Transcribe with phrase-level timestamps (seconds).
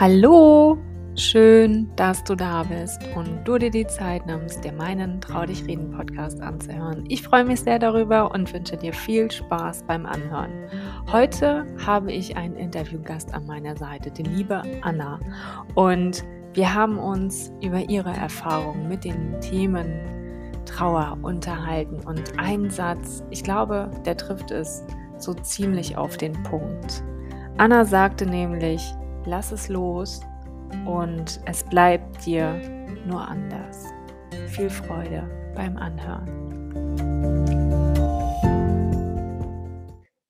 [0.00, 0.78] Hallo,
[1.16, 5.66] schön, dass du da bist und du dir die Zeit nimmst, dir meinen Trau dich
[5.66, 7.04] reden Podcast anzuhören.
[7.08, 10.52] Ich freue mich sehr darüber und wünsche dir viel Spaß beim Anhören.
[11.10, 15.18] Heute habe ich einen Interviewgast an meiner Seite, die liebe Anna.
[15.74, 19.98] Und wir haben uns über ihre Erfahrungen mit den Themen
[20.64, 21.98] Trauer unterhalten.
[22.06, 24.84] Und ein Satz, ich glaube, der trifft es
[25.16, 27.02] so ziemlich auf den Punkt.
[27.56, 30.20] Anna sagte nämlich, lass es los
[30.86, 32.54] und es bleibt dir
[33.06, 33.86] nur anders.
[34.48, 36.38] Viel Freude beim Anhören.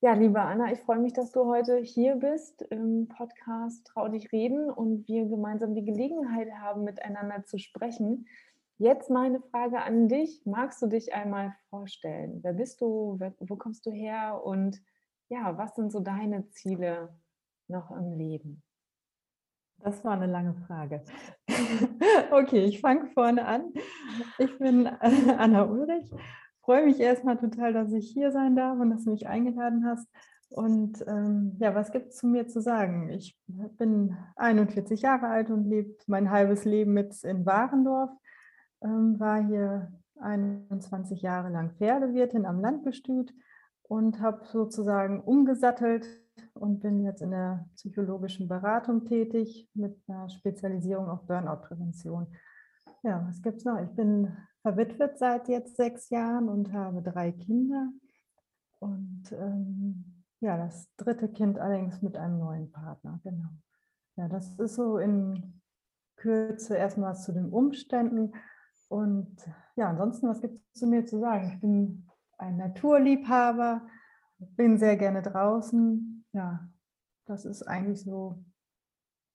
[0.00, 4.30] Ja, liebe Anna, ich freue mich, dass du heute hier bist im Podcast Trau dich
[4.32, 8.26] reden und wir gemeinsam die Gelegenheit haben, miteinander zu sprechen.
[8.78, 10.40] Jetzt meine Frage an dich.
[10.44, 12.38] Magst du dich einmal vorstellen?
[12.42, 13.18] Wer bist du?
[13.40, 14.40] Wo kommst du her?
[14.44, 14.80] Und
[15.28, 17.12] ja, was sind so deine Ziele
[17.66, 18.62] noch im Leben?
[19.80, 21.02] Das war eine lange Frage.
[22.30, 23.72] okay, ich fange vorne an.
[24.38, 26.10] Ich bin Anna Ulrich.
[26.62, 30.08] Freue mich erstmal total, dass ich hier sein darf und dass du mich eingeladen hast.
[30.50, 33.10] Und ähm, ja, was gibt es zu mir zu sagen?
[33.10, 38.10] Ich bin 41 Jahre alt und lebe mein halbes Leben mit in Warendorf.
[38.82, 43.32] Ähm, war hier 21 Jahre lang Pferdewirtin am Landgestüt
[43.82, 46.06] und habe sozusagen umgesattelt
[46.58, 52.26] und bin jetzt in der psychologischen Beratung tätig mit einer Spezialisierung auf Burnout-Prävention.
[53.02, 53.80] Ja, was gibt es noch?
[53.80, 57.90] Ich bin verwitwet seit jetzt sechs Jahren und habe drei Kinder.
[58.80, 63.48] Und ähm, ja, das dritte Kind allerdings mit einem neuen Partner, genau.
[64.16, 65.60] Ja, das ist so in
[66.16, 68.32] Kürze erstmal was zu den Umständen.
[68.88, 69.36] Und
[69.76, 71.52] ja, ansonsten, was gibt es zu mir zu sagen?
[71.54, 72.06] Ich bin
[72.38, 73.86] ein Naturliebhaber,
[74.38, 76.68] bin sehr gerne draußen, ja,
[77.26, 78.42] das ist eigentlich so,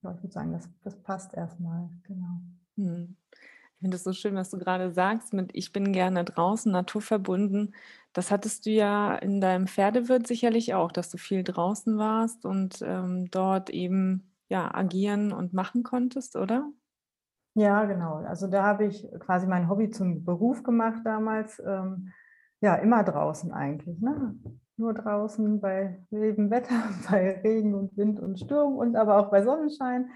[0.01, 2.41] ich würde sagen, das, das passt erstmal, genau.
[2.77, 3.15] Hm.
[3.31, 7.75] Ich finde es so schön, was du gerade sagst mit Ich bin gerne draußen, naturverbunden.
[8.13, 12.81] Das hattest du ja in deinem Pferdewirt sicherlich auch, dass du viel draußen warst und
[12.81, 16.71] ähm, dort eben ja agieren und machen konntest, oder?
[17.55, 18.15] Ja, genau.
[18.23, 21.61] Also da habe ich quasi mein Hobby zum Beruf gemacht damals.
[21.65, 22.11] Ähm,
[22.61, 23.99] ja, immer draußen eigentlich.
[23.99, 24.35] Ne?
[24.77, 26.75] Nur draußen bei wildem Wetter,
[27.09, 30.09] bei Regen und Wind und Sturm und aber auch bei Sonnenschein.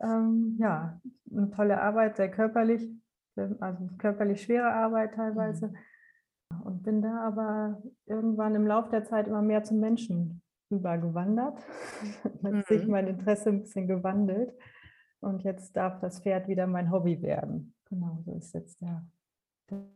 [0.00, 1.00] Ähm, ja,
[1.30, 2.88] eine tolle Arbeit, sehr körperlich,
[3.36, 5.68] also körperlich schwere Arbeit teilweise.
[5.68, 6.60] Mhm.
[6.64, 11.58] Und bin da aber irgendwann im Laufe der Zeit immer mehr zum Menschen rübergewandert.
[12.42, 12.74] Dann hat mhm.
[12.76, 14.52] sich mein Interesse ein bisschen gewandelt.
[15.20, 17.74] Und jetzt darf das Pferd wieder mein Hobby werden.
[17.88, 19.06] Genau, so ist jetzt der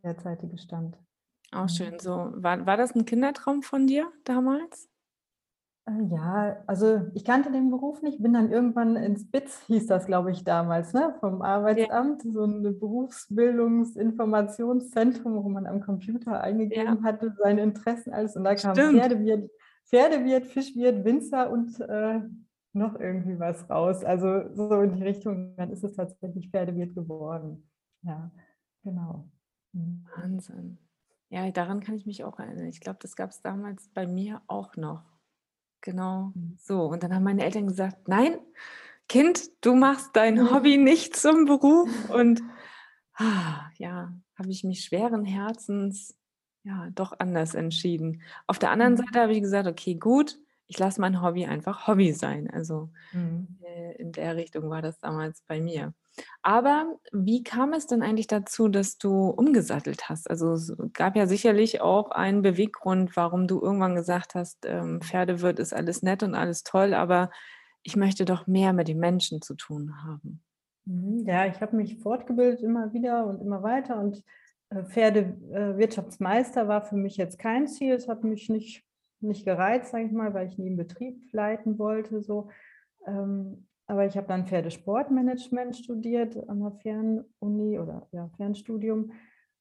[0.04, 0.96] derzeitige Stand.
[1.52, 1.68] Auch mhm.
[1.68, 1.98] schön.
[1.98, 4.88] So, war, war das ein Kindertraum von dir damals?
[5.88, 10.06] Äh, ja, also ich kannte den Beruf nicht, bin dann irgendwann ins BITS, hieß das,
[10.06, 11.14] glaube ich, damals, ne?
[11.20, 12.32] vom Arbeitsamt, ja.
[12.32, 17.02] so ein Berufsbildungsinformationszentrum, wo man am Computer eingegeben ja.
[17.02, 18.34] hatte, seine Interessen, alles.
[18.36, 19.48] Und da kam Pferdewirt,
[19.84, 22.20] Pferdewirt, Fischwirt, Winzer und äh,
[22.72, 24.02] noch irgendwie was raus.
[24.04, 27.70] Also so in die Richtung, dann ist es tatsächlich Pferdewirt geworden.
[28.02, 28.32] Ja,
[28.82, 29.28] genau.
[29.72, 30.04] Mhm.
[30.16, 30.78] Wahnsinn.
[31.28, 32.66] Ja, daran kann ich mich auch erinnern.
[32.66, 35.02] Ich glaube, das gab es damals bei mir auch noch.
[35.80, 36.56] Genau mhm.
[36.58, 36.84] so.
[36.86, 38.38] Und dann haben meine Eltern gesagt, nein,
[39.08, 41.88] Kind, du machst dein Hobby nicht zum Beruf.
[42.10, 42.42] Und
[43.14, 46.16] ah, ja, habe ich mich schweren Herzens
[46.64, 48.22] ja doch anders entschieden.
[48.46, 48.98] Auf der anderen mhm.
[48.98, 52.50] Seite habe ich gesagt, okay, gut, ich lasse mein Hobby einfach Hobby sein.
[52.50, 53.58] Also mhm.
[53.62, 55.94] Äh, in der Richtung war das damals bei mir.
[56.42, 60.30] Aber wie kam es denn eigentlich dazu, dass du umgesattelt hast?
[60.30, 65.58] Also es gab ja sicherlich auch einen Beweggrund, warum du irgendwann gesagt hast, ähm, Pferdewirt
[65.58, 67.30] ist alles nett und alles toll, aber
[67.82, 70.42] ich möchte doch mehr mit den Menschen zu tun haben.
[70.84, 74.22] Mhm, ja, ich habe mich fortgebildet immer wieder und immer weiter und
[74.70, 77.94] äh, Pferdewirtschaftsmeister äh, war für mich jetzt kein Ziel.
[77.94, 78.86] Es hat mich nicht
[79.20, 82.22] nicht gereizt, sage ich mal, weil ich nie einen Betrieb leiten wollte.
[82.22, 82.50] So.
[83.06, 89.12] Ähm, aber ich habe dann Pferdesportmanagement studiert an der Fernuni oder ja, Fernstudium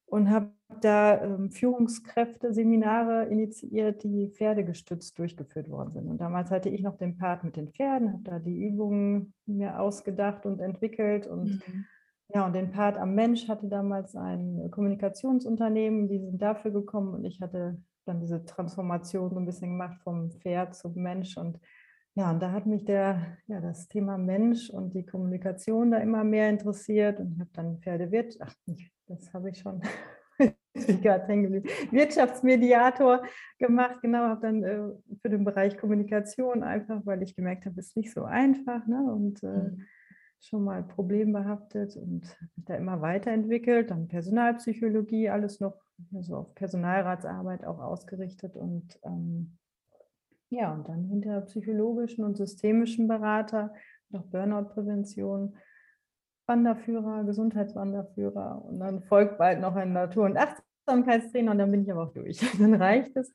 [0.08, 0.52] und habe
[0.82, 6.08] da ähm, Führungskräfte-Seminare initiiert, die pferdegestützt durchgeführt worden sind.
[6.08, 9.80] Und damals hatte ich noch den Part mit den Pferden, habe da die Übungen mir
[9.80, 11.86] ausgedacht und entwickelt und mhm.
[12.34, 17.26] ja, und den Part am Mensch hatte damals ein Kommunikationsunternehmen, die sind dafür gekommen und
[17.26, 21.38] ich hatte dann diese Transformation so ein bisschen gemacht vom Pferd zum Mensch.
[21.38, 21.60] Und
[22.18, 26.24] ja, und da hat mich der, ja, das Thema Mensch und die Kommunikation da immer
[26.24, 27.20] mehr interessiert.
[27.20, 28.56] Und ich habe dann Pferdewirt, ach,
[29.08, 29.82] das habe ich schon
[31.92, 33.22] Wirtschaftsmediator
[33.58, 34.80] gemacht, genau, habe dann äh,
[35.22, 38.88] für den Bereich Kommunikation einfach, weil ich gemerkt habe, es ist nicht so einfach.
[38.88, 39.12] Ne?
[39.12, 39.86] Und äh, mhm.
[40.40, 42.22] schon mal problembehaftet und
[42.56, 43.92] mich da immer weiterentwickelt.
[43.92, 45.82] Dann Personalpsychologie, alles noch
[46.22, 49.58] so auf Personalratsarbeit auch ausgerichtet und ähm,
[50.50, 53.74] ja, und dann hinter psychologischen und systemischen Berater,
[54.10, 55.58] noch Burnout-Prävention,
[56.48, 61.92] Wanderführer, Gesundheitswanderführer und dann folgt bald noch ein Natur- und Achtsamkeitstrainer und dann bin ich
[61.92, 62.40] aber auch durch.
[62.60, 63.34] Dann reicht es.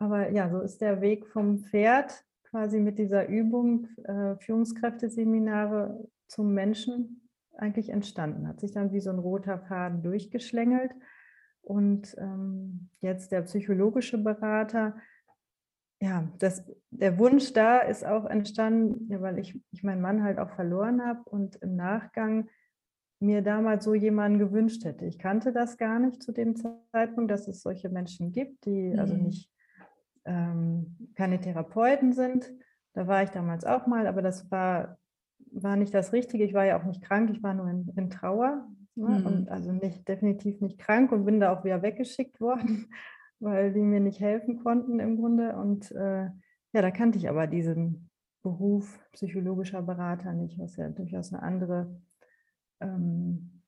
[0.00, 6.52] Aber ja, so ist der Weg vom Pferd quasi mit dieser Übung äh, Führungskräfteseminare zum
[6.52, 8.48] Menschen eigentlich entstanden.
[8.48, 10.92] Hat sich dann wie so ein roter Faden durchgeschlängelt.
[11.62, 14.96] Und ähm, jetzt der psychologische Berater,
[16.00, 20.38] ja, das, der Wunsch da ist auch entstanden, ja, weil ich, ich meinen Mann halt
[20.38, 22.48] auch verloren habe und im Nachgang
[23.20, 25.04] mir damals so jemanden gewünscht hätte.
[25.04, 28.96] Ich kannte das gar nicht zu dem Zeitpunkt, dass es solche Menschen gibt, die also
[28.96, 29.00] mhm.
[29.00, 29.50] also nicht
[30.24, 32.50] ähm, keine Therapeuten sind.
[32.94, 34.98] Da war ich damals auch mal, aber das war,
[35.52, 36.44] war nicht das Richtige.
[36.44, 38.66] Ich war ja auch nicht krank, ich war nur in, in Trauer.
[38.94, 39.18] Ne?
[39.18, 39.26] Mhm.
[39.26, 42.90] Und also nicht, definitiv nicht krank und bin da auch wieder weggeschickt worden,
[43.40, 45.56] weil die mir nicht helfen konnten im Grunde.
[45.56, 46.26] Und äh,
[46.72, 48.10] ja, da kannte ich aber diesen
[48.42, 52.00] Beruf psychologischer Berater nicht, was ja durchaus eine andere,
[52.80, 53.62] ähm,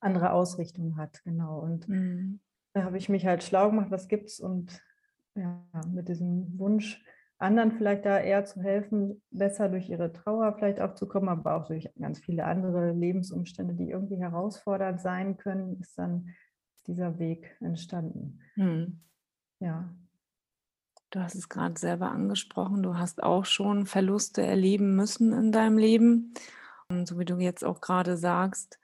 [0.00, 1.22] andere Ausrichtung hat.
[1.24, 1.60] Genau.
[1.60, 2.40] Und mhm.
[2.72, 4.80] da habe ich mich halt schlau gemacht, was gibt es und
[5.36, 7.04] ja, mit diesem Wunsch,
[7.38, 11.56] anderen vielleicht da eher zu helfen, besser durch ihre Trauer vielleicht auch zu kommen, aber
[11.56, 16.28] auch durch ganz viele andere Lebensumstände, die irgendwie herausfordernd sein können, ist dann
[16.86, 18.40] dieser Weg entstanden.
[18.54, 19.00] Hm.
[19.60, 19.94] Ja.
[21.10, 25.78] Du hast es gerade selber angesprochen, du hast auch schon Verluste erleben müssen in deinem
[25.78, 26.34] Leben.
[26.88, 28.78] Und so wie du jetzt auch gerade sagst,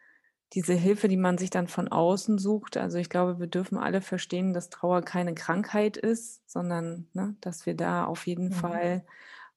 [0.53, 2.77] diese Hilfe, die man sich dann von außen sucht.
[2.77, 7.67] Also ich glaube, wir dürfen alle verstehen, dass Trauer keine Krankheit ist, sondern ne, dass
[7.67, 8.53] wir da auf jeden mhm.
[8.53, 9.05] Fall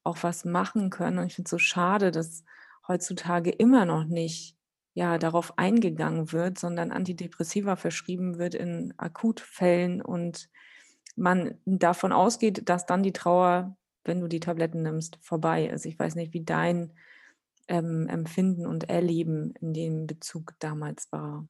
[0.03, 1.17] auch was machen können.
[1.17, 2.43] Und ich finde es so schade, dass
[2.87, 4.55] heutzutage immer noch nicht
[4.93, 10.49] ja darauf eingegangen wird, sondern Antidepressiva verschrieben wird in Akutfällen und
[11.15, 15.85] man davon ausgeht, dass dann die Trauer, wenn du die Tabletten nimmst, vorbei ist.
[15.85, 16.93] Ich weiß nicht, wie dein
[17.67, 21.47] ähm, Empfinden und Erleben in dem Bezug damals war?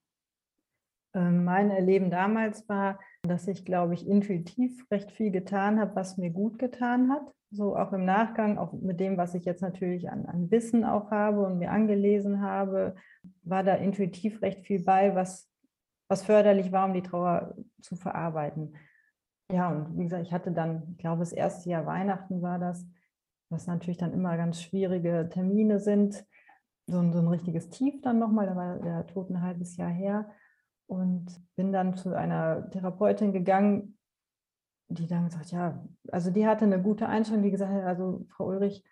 [1.13, 6.17] Ähm, mein Erleben damals war, dass ich, glaube ich, intuitiv recht viel getan habe, was
[6.17, 7.33] mir gut getan hat.
[7.51, 11.11] So auch im Nachgang, auch mit dem, was ich jetzt natürlich an, an Wissen auch
[11.11, 12.95] habe und mir angelesen habe,
[13.43, 15.47] war da intuitiv recht viel bei, was,
[16.07, 18.75] was förderlich war, um die Trauer zu verarbeiten.
[19.51, 22.87] Ja, und wie gesagt, ich hatte dann, ich glaube, das erste Jahr Weihnachten war das,
[23.49, 26.25] was natürlich dann immer ganz schwierige Termine sind.
[26.87, 29.91] So ein, so ein richtiges Tief dann nochmal, da war der Tod ein halbes Jahr
[29.91, 30.31] her.
[30.93, 33.97] Und bin dann zu einer Therapeutin gegangen,
[34.89, 38.47] die dann gesagt, ja, also die hatte eine gute Einstellung, die gesagt hat, also Frau
[38.47, 38.83] Ulrich,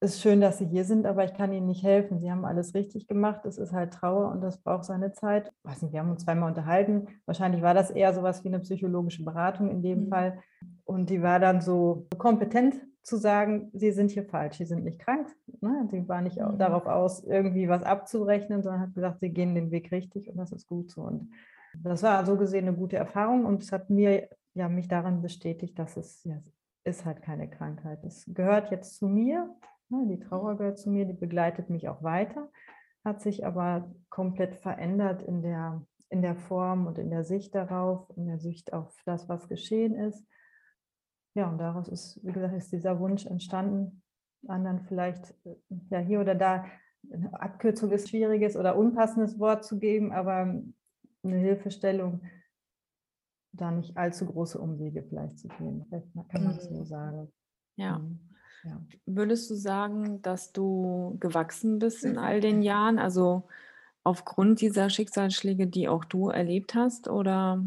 [0.00, 2.20] es ist schön, dass Sie hier sind, aber ich kann Ihnen nicht helfen.
[2.20, 3.44] Sie haben alles richtig gemacht.
[3.44, 5.48] Es ist halt Trauer und das braucht seine Zeit.
[5.48, 7.08] Ich weiß nicht, wir haben uns zweimal unterhalten.
[7.26, 10.08] Wahrscheinlich war das eher sowas wie eine psychologische Beratung in dem mhm.
[10.08, 10.38] Fall.
[10.84, 15.00] Und die war dann so kompetent zu sagen, sie sind hier falsch, sie sind nicht
[15.00, 15.34] krank.
[15.62, 15.88] Ne?
[15.90, 16.58] Sie war nicht mhm.
[16.58, 20.52] darauf aus, irgendwie was abzurechnen, sondern hat gesagt, sie gehen den Weg richtig und das
[20.52, 21.02] ist gut so.
[21.02, 21.30] Und
[21.82, 25.78] das war so gesehen eine gute Erfahrung und es hat mir ja mich daran bestätigt,
[25.78, 26.40] dass es ja,
[26.84, 28.04] ist halt keine Krankheit.
[28.04, 29.54] Es gehört jetzt zu mir,
[29.88, 30.06] ne?
[30.08, 32.50] die Trauer gehört zu mir, die begleitet mich auch weiter,
[33.04, 38.10] hat sich aber komplett verändert in der, in der Form und in der Sicht darauf,
[38.16, 40.26] in der Sicht auf das, was geschehen ist
[41.38, 44.02] ja, und daraus ist, wie gesagt, ist dieser Wunsch entstanden,
[44.46, 45.56] anderen vielleicht äh,
[45.90, 46.64] ja hier oder da
[47.12, 50.62] eine Abkürzung ist schwieriges oder unpassendes Wort zu geben, aber
[51.22, 52.22] eine Hilfestellung,
[53.52, 55.84] da nicht allzu große Umwege vielleicht zu gehen.
[55.88, 56.84] Vielleicht kann man es so mhm.
[56.84, 57.32] sagen.
[57.76, 57.98] Ja.
[57.98, 58.20] Mhm.
[58.64, 58.82] ja.
[59.06, 62.98] Würdest du sagen, dass du gewachsen bist in all den Jahren?
[62.98, 63.48] Also
[64.04, 67.08] aufgrund dieser Schicksalsschläge, die auch du erlebt hast?
[67.08, 67.64] Oder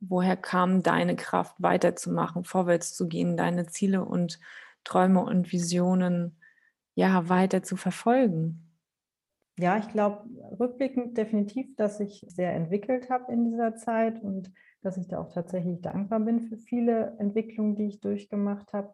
[0.00, 4.38] woher kam deine Kraft, weiterzumachen, vorwärts zu gehen, deine Ziele und
[4.86, 6.40] Träume und Visionen
[6.94, 8.62] ja weiter zu verfolgen?
[9.58, 10.28] Ja, ich glaube
[10.58, 14.52] rückblickend definitiv, dass ich sehr entwickelt habe in dieser Zeit und
[14.82, 18.92] dass ich da auch tatsächlich dankbar bin für viele Entwicklungen, die ich durchgemacht habe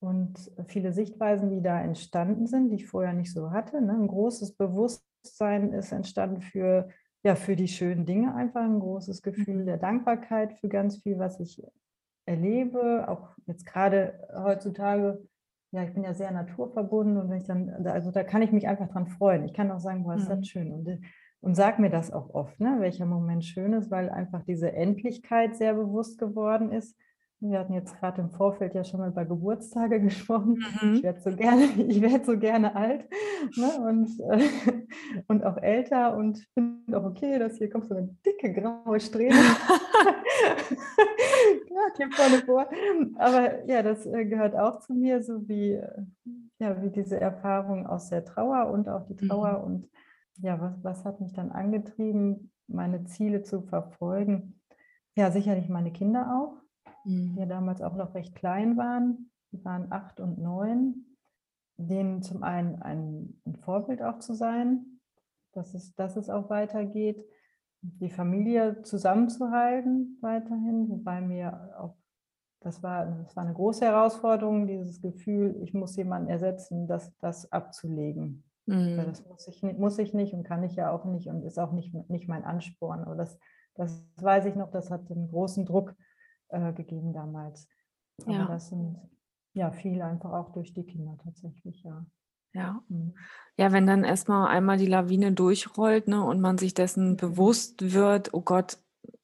[0.00, 3.80] und viele Sichtweisen, die da entstanden sind, die ich vorher nicht so hatte.
[3.82, 3.92] Ne?
[3.92, 6.88] Ein großes Bewusstsein ist entstanden für
[7.22, 9.66] ja, für die schönen Dinge einfach ein großes Gefühl mhm.
[9.66, 11.62] der Dankbarkeit für ganz viel, was ich
[12.30, 13.06] erlebe.
[13.08, 15.22] Auch jetzt gerade heutzutage,
[15.72, 18.66] ja, ich bin ja sehr naturverbunden und wenn ich dann, also da kann ich mich
[18.68, 19.44] einfach dran freuen.
[19.44, 20.44] Ich kann auch sagen, boah, ist das mhm.
[20.44, 20.72] schön.
[20.72, 21.00] Und,
[21.40, 25.56] und sag mir das auch oft, ne, welcher Moment schön ist, weil einfach diese Endlichkeit
[25.56, 26.96] sehr bewusst geworden ist.
[27.42, 30.62] Wir hatten jetzt gerade im Vorfeld ja schon mal über Geburtstage gesprochen.
[30.82, 30.94] Mhm.
[30.94, 33.08] Ich werde so gerne, ich werde so gerne alt
[33.56, 33.70] ne?
[33.88, 34.48] und, äh,
[35.26, 39.34] und auch älter und finde auch okay, dass hier kommt so eine dicke graue Strähne.
[41.68, 42.68] Gerade hier vorne vor.
[43.16, 46.02] Aber ja, das äh, gehört auch zu mir, so wie, äh,
[46.58, 49.64] ja, wie diese Erfahrung aus der Trauer und auch die Trauer Mhm.
[49.64, 49.88] und
[50.42, 54.60] ja, was, was hat mich dann angetrieben, meine Ziele zu verfolgen?
[55.16, 56.59] Ja, sicherlich meine Kinder auch,
[57.04, 57.48] die ja Mhm.
[57.48, 59.30] damals auch noch recht klein waren.
[59.52, 61.06] Die waren acht und neun.
[61.76, 65.00] Denen zum einen ein, ein Vorbild auch zu sein,
[65.52, 67.24] dass es, dass es auch weitergeht,
[67.82, 71.96] die Familie zusammenzuhalten weiterhin, wobei mir auch,
[72.60, 77.50] das war, das war eine große Herausforderung, dieses Gefühl, ich muss jemanden ersetzen, das, das
[77.50, 78.44] abzulegen.
[78.66, 78.96] Mhm.
[78.98, 81.58] das muss ich, nicht, muss ich nicht und kann ich ja auch nicht und ist
[81.58, 83.00] auch nicht, nicht mein Ansporn.
[83.00, 83.38] Aber das,
[83.74, 85.94] das weiß ich noch, das hat einen großen Druck
[86.50, 87.68] äh, gegeben damals.
[88.22, 88.46] Aber Ja.
[88.46, 88.96] das sind
[89.54, 92.04] ja viel einfach auch durch die Kinder tatsächlich, ja.
[92.52, 92.82] Ja.
[92.88, 93.14] Mhm.
[93.56, 98.34] Ja, wenn dann erstmal einmal die Lawine durchrollt, ne, und man sich dessen bewusst wird,
[98.34, 98.78] oh Gott,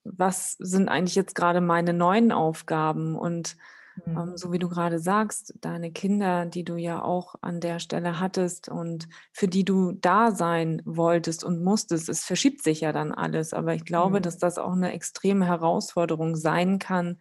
[0.04, 3.16] was sind eigentlich jetzt gerade meine neuen Aufgaben?
[3.16, 3.56] Und
[4.04, 4.16] Mhm.
[4.16, 8.20] ähm, so wie du gerade sagst, deine Kinder, die du ja auch an der Stelle
[8.20, 13.12] hattest und für die du da sein wolltest und musstest, es verschiebt sich ja dann
[13.12, 13.52] alles.
[13.52, 14.22] Aber ich glaube, Mhm.
[14.22, 17.18] dass das auch eine extreme Herausforderung sein kann,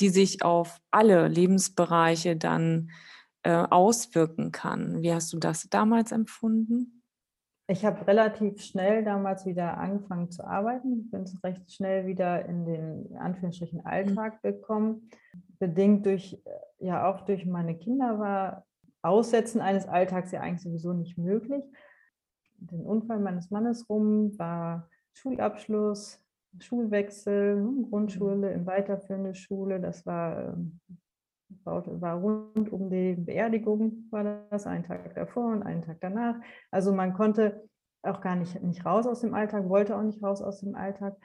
[0.00, 2.90] die sich auf alle Lebensbereiche dann
[3.42, 5.02] äh, auswirken kann.
[5.02, 7.02] Wie hast du das damals empfunden?
[7.68, 11.00] Ich habe relativ schnell damals wieder angefangen zu arbeiten.
[11.04, 13.86] Ich bin recht schnell wieder in den in Anführungsstrichen Mhm.
[13.86, 15.08] Alltag gekommen.
[15.60, 18.66] Bedingt durch, äh, ja auch durch meine Kinder war
[19.02, 21.62] Aussetzen eines Alltags ja eigentlich sowieso nicht möglich.
[22.58, 26.22] Den Unfall meines Mannes rum war Schulabschluss,
[26.58, 27.90] Schulwechsel, Mhm.
[27.90, 29.80] Grundschule in weiterführende Schule.
[29.80, 30.80] Das war, ähm,
[31.64, 36.36] war war rund um die Beerdigung war das, einen Tag davor und einen Tag danach.
[36.70, 37.68] Also man konnte
[38.02, 41.16] auch gar nicht, nicht raus aus dem Alltag, wollte auch nicht raus aus dem Alltag.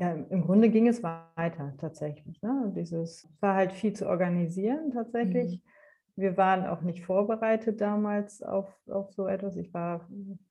[0.00, 2.40] Ja, im Grunde ging es weiter tatsächlich.
[2.42, 2.72] Ne?
[2.74, 5.62] Dieses es war halt viel zu organisieren tatsächlich.
[6.16, 6.22] Mhm.
[6.22, 9.56] Wir waren auch nicht vorbereitet damals auf, auf so etwas.
[9.56, 10.08] Ich war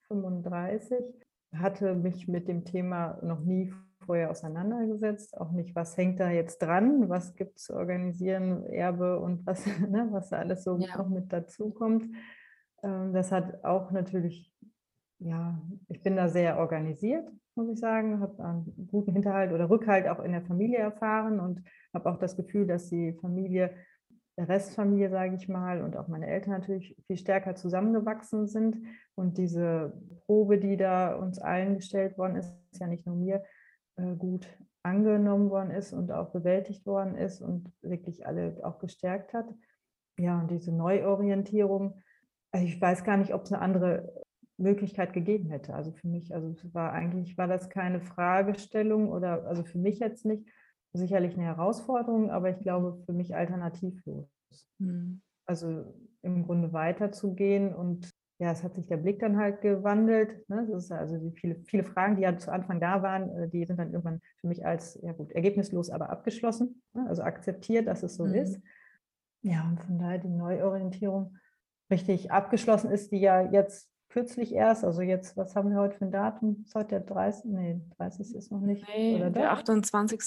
[0.08, 1.00] 35,
[1.56, 3.74] hatte mich mit dem Thema noch nie
[4.06, 9.20] vorher auseinandergesetzt, auch nicht, was hängt da jetzt dran, was gibt es zu organisieren, Erbe
[9.20, 10.98] und was, ne, was da alles so Ja.
[10.98, 12.06] noch mit dazu kommt.
[12.84, 14.52] Ähm, Das hat auch natürlich,
[15.20, 20.08] ja, ich bin da sehr organisiert, muss ich sagen, habe einen guten Hinterhalt oder Rückhalt
[20.08, 21.62] auch in der Familie erfahren und
[21.94, 23.74] habe auch das Gefühl, dass die Familie,
[24.38, 28.78] der Restfamilie, sage ich mal, und auch meine Eltern natürlich viel stärker zusammengewachsen sind.
[29.16, 33.44] Und diese Probe, die da uns allen gestellt worden ist, ist ja nicht nur mir,
[33.98, 34.48] äh, gut
[34.82, 39.54] angenommen worden ist und auch bewältigt worden ist und wirklich alle auch gestärkt hat.
[40.18, 42.02] Ja, und diese Neuorientierung,
[42.52, 44.24] also ich weiß gar nicht, ob es eine andere
[44.60, 45.74] Möglichkeit gegeben hätte.
[45.74, 50.00] Also für mich, also es war eigentlich, war das keine Fragestellung oder also für mich
[50.00, 50.48] jetzt nicht,
[50.94, 54.28] sicherlich eine Herausforderung, aber ich glaube für mich alternativlos.
[54.80, 55.22] Mhm.
[55.46, 58.10] Also im Grunde weiterzugehen und
[58.42, 60.48] ja, es hat sich der Blick dann halt gewandelt.
[60.50, 60.66] Ne?
[60.72, 63.66] Das ist also die viele, viele Fragen, die ja zu Anfang da waren, äh, die
[63.66, 66.82] sind dann irgendwann für mich als, ja gut, ergebnislos, aber abgeschlossen.
[66.94, 67.06] Ne?
[67.10, 68.36] Also akzeptiert, dass es so Mhm.
[68.36, 68.62] ist.
[69.42, 71.38] Ja, und von daher die Neuorientierung
[71.92, 76.06] richtig abgeschlossen ist, die ja jetzt kürzlich erst, also jetzt, was haben wir heute für
[76.06, 76.64] ein Datum?
[76.66, 77.46] Ist heute der 30.
[77.52, 78.36] Nee, 30.
[78.36, 78.86] ist noch nicht.
[78.96, 79.52] Nee, oder der doch?
[79.60, 80.20] 28.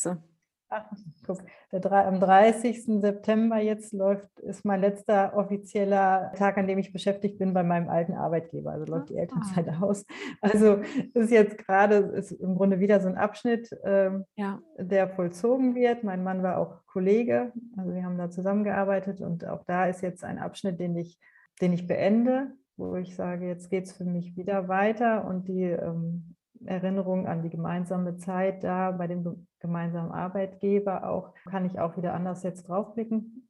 [0.75, 0.87] Ach,
[1.27, 1.39] guck,
[1.71, 2.85] der, am 30.
[3.03, 7.91] September jetzt läuft, ist mein letzter offizieller Tag, an dem ich beschäftigt bin bei meinem
[7.91, 8.71] alten Arbeitgeber.
[8.73, 9.21] Also läuft die Ah.
[9.21, 10.07] Elternzeit aus.
[10.41, 10.79] Also
[11.13, 14.61] ist jetzt gerade, ist im Grunde wieder so ein Abschnitt, ähm, Ja.
[14.79, 16.05] der vollzogen wird.
[16.05, 20.25] Mein Mann war auch Kollege, also wir haben da zusammengearbeitet und auch da ist jetzt
[20.25, 21.19] ein Abschnitt, den ich,
[21.61, 22.53] den ich beende,
[22.91, 26.35] wo ich sage, jetzt geht es für mich wieder weiter und die ähm,
[26.65, 31.97] Erinnerung an die gemeinsame Zeit da bei dem ge- gemeinsamen Arbeitgeber auch, kann ich auch
[31.97, 33.49] wieder anders jetzt draufblicken.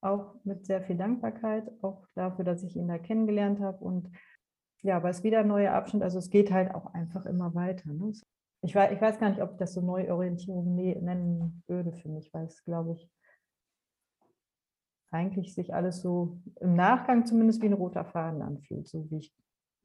[0.00, 3.82] Auch mit sehr viel Dankbarkeit, auch dafür, dass ich ihn da kennengelernt habe.
[3.82, 4.10] Und
[4.82, 6.02] ja, aber es ist wieder ein neuer Abschnitt.
[6.02, 7.90] Also es geht halt auch einfach immer weiter.
[7.90, 8.12] Ne?
[8.60, 12.10] Ich, weiß, ich weiß gar nicht, ob ich das so Neuorientierung ne- nennen würde für
[12.10, 13.10] mich, weil es, glaube ich,
[15.14, 19.32] eigentlich sich alles so im Nachgang zumindest wie ein roter Faden anfühlt, so wie ich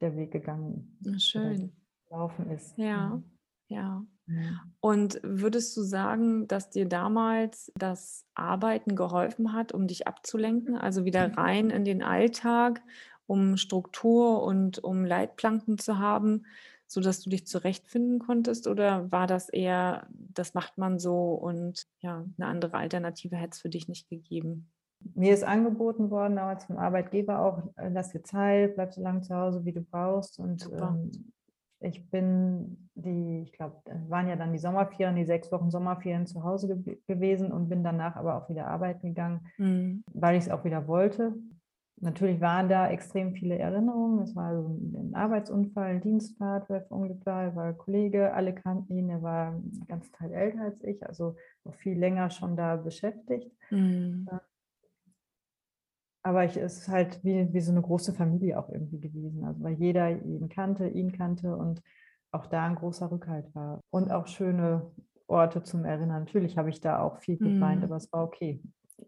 [0.00, 1.72] der Weg gegangen Schön.
[2.08, 2.76] gelaufen ist.
[2.76, 3.22] Ja,
[3.68, 4.04] ja.
[4.80, 11.04] Und würdest du sagen, dass dir damals das Arbeiten geholfen hat, um dich abzulenken, also
[11.04, 12.82] wieder rein in den Alltag,
[13.26, 16.46] um Struktur und um Leitplanken zu haben,
[16.86, 18.66] sodass du dich zurechtfinden konntest?
[18.66, 23.60] Oder war das eher, das macht man so und ja, eine andere Alternative hätte es
[23.60, 24.70] für dich nicht gegeben?
[25.14, 29.34] Mir ist angeboten worden, damals vom Arbeitgeber auch, lass dir Zeit, bleib so lange zu
[29.34, 30.38] Hause, wie du brauchst.
[30.38, 31.10] Und ähm,
[31.80, 36.44] ich bin die, ich glaube, waren ja dann die Sommerferien, die sechs Wochen Sommerferien zu
[36.44, 40.04] Hause ge gewesen und bin danach aber auch wieder arbeiten gegangen, mhm.
[40.12, 41.34] weil ich es auch wieder wollte.
[42.02, 44.20] Natürlich waren da extrem viele Erinnerungen.
[44.22, 48.96] Es war also ein Arbeitsunfall, ein Dienstfahrt, wer verunglückt war, er war Kollege, alle kannten
[48.96, 52.76] ihn, er war einen ganzen Teil älter als ich, also noch viel länger schon da
[52.76, 53.50] beschäftigt.
[53.70, 54.26] Mhm.
[56.22, 59.44] Aber ich, es ist halt wie, wie so eine große Familie auch irgendwie gewesen.
[59.44, 61.82] Also weil jeder ihn kannte, ihn kannte und
[62.30, 63.80] auch da ein großer Rückhalt war.
[63.90, 64.90] Und auch schöne
[65.26, 66.24] Orte zum Erinnern.
[66.24, 67.84] Natürlich habe ich da auch viel geweint, mm.
[67.84, 68.60] aber es war okay.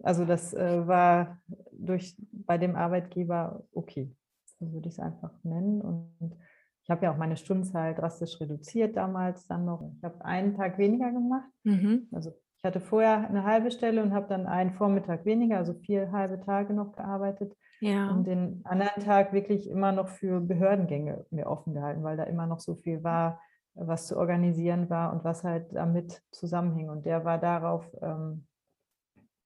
[0.02, 1.38] Also das äh, war
[1.72, 4.10] durch bei dem Arbeitgeber okay.
[4.58, 5.80] So würde ich es einfach nennen.
[5.80, 6.36] Und
[6.82, 9.92] ich habe ja auch meine Stundenzeit drastisch reduziert damals dann noch.
[9.96, 11.48] Ich habe einen Tag weniger gemacht.
[11.64, 12.08] Mhm.
[12.12, 16.12] Also ich hatte vorher eine halbe Stelle und habe dann einen Vormittag weniger, also vier
[16.12, 17.56] halbe Tage noch gearbeitet.
[17.80, 18.08] Ja.
[18.12, 22.46] Und den anderen Tag wirklich immer noch für Behördengänge mir offen gehalten, weil da immer
[22.46, 23.40] noch so viel war,
[23.74, 26.88] was zu organisieren war und was halt damit zusammenhing.
[26.88, 28.46] Und der war darauf ähm,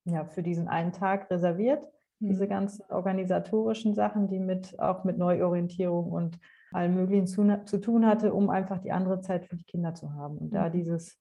[0.04, 1.82] ja, für diesen einen Tag reserviert.
[2.20, 2.28] Mhm.
[2.28, 6.38] Diese ganzen organisatorischen Sachen, die mit auch mit Neuorientierung und
[6.70, 10.12] allem Möglichen zu, zu tun hatte, um einfach die andere Zeit für die Kinder zu
[10.12, 10.36] haben.
[10.36, 10.72] Und da mhm.
[10.72, 11.18] dieses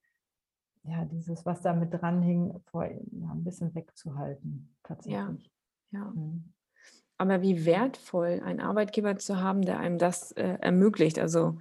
[0.88, 5.52] ja, dieses, was da mit dranhing, vor, ja, ein bisschen wegzuhalten, tatsächlich.
[5.92, 6.12] Ja, ja.
[6.14, 6.54] Mhm.
[7.18, 11.18] Aber wie wertvoll, einen Arbeitgeber zu haben, der einem das äh, ermöglicht.
[11.18, 11.58] Also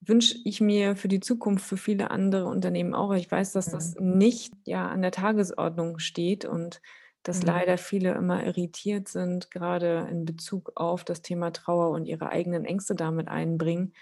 [0.00, 3.12] wünsche ich mir für die Zukunft für viele andere Unternehmen auch.
[3.14, 4.18] Ich weiß, dass das mhm.
[4.18, 6.80] nicht ja an der Tagesordnung steht und
[7.22, 7.48] dass mhm.
[7.48, 12.64] leider viele immer irritiert sind, gerade in Bezug auf das Thema Trauer und ihre eigenen
[12.64, 13.92] Ängste damit einbringen.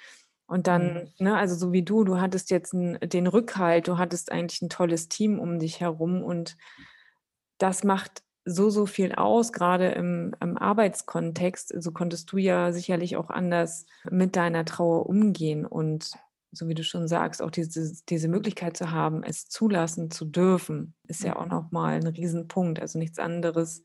[0.48, 1.12] Und dann, mhm.
[1.18, 4.68] ne, also so wie du, du hattest jetzt 'n den Rückhalt, du hattest eigentlich ein
[4.70, 6.56] tolles Team um dich herum und
[7.58, 11.72] das macht so, so viel aus, gerade im im Arbeitskontext.
[11.82, 16.10] So konntest du ja sicherlich auch anders mit deiner Trauer umgehen und
[16.52, 20.94] so wie du schon sagst, auch diese diese Möglichkeit zu haben, es zulassen zu dürfen,
[21.08, 21.50] ist ja auch mhm.
[21.50, 22.80] noch mal 'n Riesenpunkt.
[22.80, 23.82] Also, nichts anderes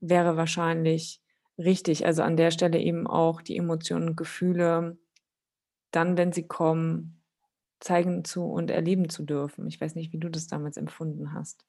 [0.00, 1.20] wäre wahrscheinlich
[1.58, 2.04] richtig.
[2.06, 4.98] Also, an der Stelle eben auch die Emotionen und Gefühle
[5.90, 7.18] dann, wenn sie kommen,
[7.80, 9.66] zeigen zu und erleben zu dürfen.
[9.66, 11.64] Ich weiß nicht, wie du das damals empfunden hast.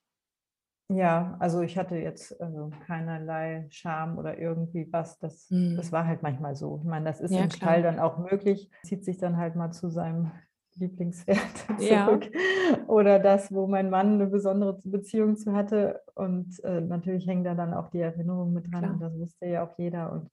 [0.91, 5.19] Ja, also ich hatte jetzt also keinerlei Scham oder irgendwie was.
[5.19, 5.75] Das, mhm.
[5.75, 6.79] das war halt manchmal so.
[6.81, 7.71] Ich meine, das ist ja, im klar.
[7.71, 8.71] Stall dann auch möglich.
[8.83, 10.31] Zieht sich dann halt mal zu seinem
[10.77, 12.31] Lieblingspferd zurück.
[12.31, 12.87] Ja.
[12.87, 16.01] Oder das, wo mein Mann eine besondere Beziehung zu hatte.
[16.15, 18.89] Und äh, natürlich hängen da dann auch die Erinnerungen mit dran.
[18.89, 20.11] Und das wusste ja auch jeder.
[20.11, 20.31] Und,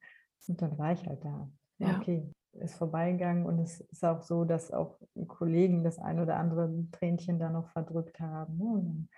[0.48, 1.50] und dann war ich halt da.
[1.78, 1.98] Ja.
[1.98, 6.72] Okay ist vorbeigegangen und es ist auch so, dass auch Kollegen das ein oder andere
[6.92, 8.58] Tränchen da noch verdrückt haben.
[8.58, 9.08] Ne?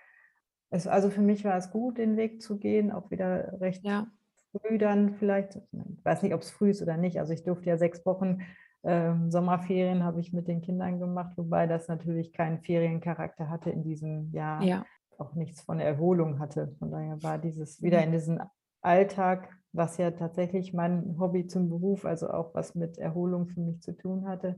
[0.69, 4.07] Es, also für mich war es gut, den Weg zu gehen, auch wieder recht ja.
[4.51, 7.69] früh dann vielleicht, ich weiß nicht, ob es früh ist oder nicht, also ich durfte
[7.69, 8.39] ja sechs Wochen
[8.83, 13.83] ähm, Sommerferien habe ich mit den Kindern gemacht, wobei das natürlich keinen Feriencharakter hatte in
[13.83, 14.85] diesem Jahr, ja.
[15.17, 16.73] auch nichts von Erholung hatte.
[16.79, 18.03] Von daher war dieses wieder mhm.
[18.05, 18.39] in diesen
[18.81, 23.81] Alltag was ja tatsächlich mein Hobby zum Beruf, also auch was mit Erholung für mich
[23.81, 24.57] zu tun hatte,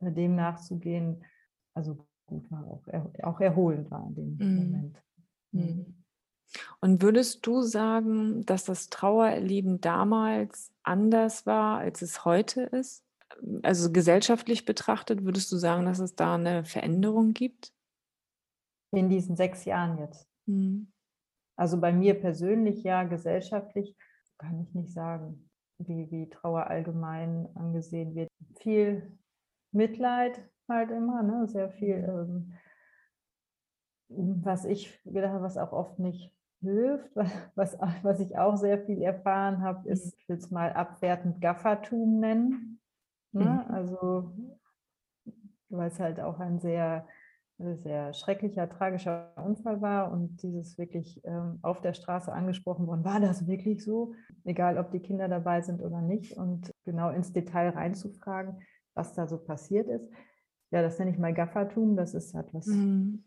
[0.00, 1.24] äh, dem nachzugehen,
[1.74, 2.84] also gut war, auch,
[3.22, 4.56] auch erholend war in dem mm.
[4.56, 5.02] Moment.
[5.52, 5.80] Mm.
[6.80, 13.04] Und würdest du sagen, dass das Trauererleben damals anders war, als es heute ist?
[13.62, 17.72] Also gesellschaftlich betrachtet, würdest du sagen, dass es da eine Veränderung gibt?
[18.92, 20.28] In diesen sechs Jahren jetzt.
[20.46, 20.84] Mm.
[21.56, 23.94] Also bei mir persönlich ja, gesellschaftlich
[24.40, 25.48] kann ich nicht sagen,
[25.78, 28.28] wie, wie Trauer allgemein angesehen wird.
[28.58, 29.18] Viel
[29.72, 31.46] Mitleid halt immer, ne?
[31.46, 32.52] sehr viel, ähm,
[34.08, 37.14] was ich gedacht habe, was auch oft nicht hilft,
[37.54, 40.12] was, was ich auch sehr viel erfahren habe, ist, mhm.
[40.18, 42.80] ich will es mal abwertend Gaffertum nennen.
[43.32, 43.64] Ne?
[43.66, 43.74] Mhm.
[43.74, 44.34] Also,
[45.68, 47.06] weil es halt auch ein sehr
[47.76, 53.20] sehr schrecklicher, tragischer Unfall war und dieses wirklich ähm, auf der Straße angesprochen worden, war
[53.20, 54.14] das wirklich so?
[54.44, 58.60] Egal, ob die Kinder dabei sind oder nicht und genau ins Detail reinzufragen,
[58.94, 60.10] was da so passiert ist.
[60.70, 63.24] Ja, das nenne ich mal Gaffertum, das ist etwas mhm.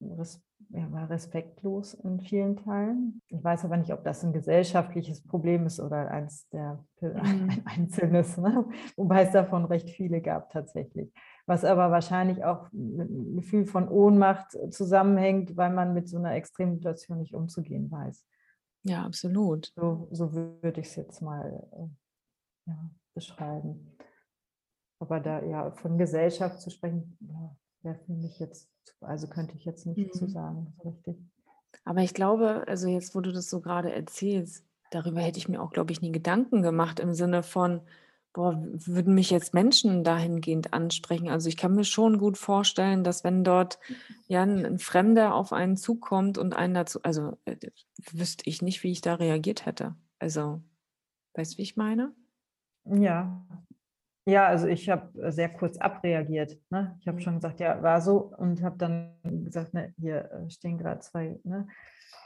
[0.00, 3.22] res ja, war respektlos in vielen Teilen.
[3.28, 7.16] Ich weiß aber nicht, ob das ein gesellschaftliches Problem ist oder eins der mhm.
[7.16, 8.66] ein einzelnes, ne?
[8.96, 11.12] wobei es davon recht viele gab tatsächlich
[11.48, 16.34] was aber wahrscheinlich auch mit einem Gefühl von Ohnmacht zusammenhängt, weil man mit so einer
[16.34, 18.26] Extremsituation nicht umzugehen weiß.
[18.82, 19.72] Ja, absolut.
[19.74, 23.96] So, so würde ich es jetzt mal äh, ja, beschreiben.
[25.00, 29.64] Aber da ja von Gesellschaft zu sprechen, ja, wäre für mich jetzt, also könnte ich
[29.64, 30.18] jetzt nicht mhm.
[30.18, 31.16] zu sagen, so richtig.
[31.84, 35.62] Aber ich glaube, also jetzt, wo du das so gerade erzählst, darüber hätte ich mir
[35.62, 37.80] auch, glaube ich, nie Gedanken gemacht im Sinne von,
[38.38, 41.28] boah, würden mich jetzt Menschen dahingehend ansprechen?
[41.28, 43.80] Also ich kann mir schon gut vorstellen, dass wenn dort
[44.28, 47.56] ja ein, Fremder auf einen zukommt und einen dazu, also äh,
[48.12, 49.96] wüsste ich nicht, wie ich da reagiert hätte.
[50.20, 50.62] Also,
[51.34, 52.14] weißt du, wie ich meine?
[52.84, 53.44] Ja,
[54.24, 56.58] ja, also ich habe sehr kurz abreagiert.
[56.70, 56.96] Ne?
[57.00, 60.78] Ich habe schon gesagt, ja, war so und habe dann gesagt, ne, hier äh, stehen
[60.78, 61.66] gerade zwei, ne,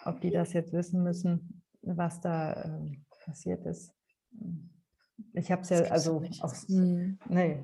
[0.04, 3.94] ob die das jetzt wissen müssen, was da äh, passiert ist.
[5.34, 7.18] Ich habe es ja, also, aus, mhm.
[7.28, 7.58] nee.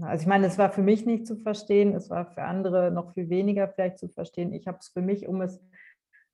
[0.00, 3.12] Also ich meine, es war für mich nicht zu verstehen, es war für andere noch
[3.14, 4.52] viel weniger vielleicht zu verstehen.
[4.52, 5.60] Ich habe es für mich, um es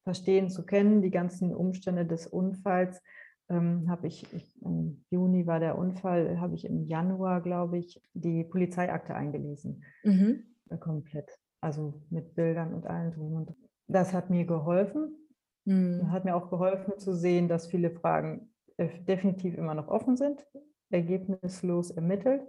[0.03, 3.03] verstehen zu können, die ganzen Umstände des Unfalls,
[3.51, 8.03] ähm, habe ich, ich, im Juni war der Unfall, habe ich im Januar, glaube ich,
[8.14, 9.85] die Polizeiakte eingelesen.
[10.05, 10.44] Mhm.
[10.70, 11.29] Äh, komplett.
[11.61, 13.35] Also mit Bildern und allem drum.
[13.35, 13.55] Und
[13.88, 15.16] das hat mir geholfen.
[15.64, 16.11] Mhm.
[16.11, 18.53] Hat mir auch geholfen zu sehen, dass viele Fragen
[18.87, 20.47] definitiv immer noch offen sind,
[20.90, 22.43] ergebnislos ermittelt.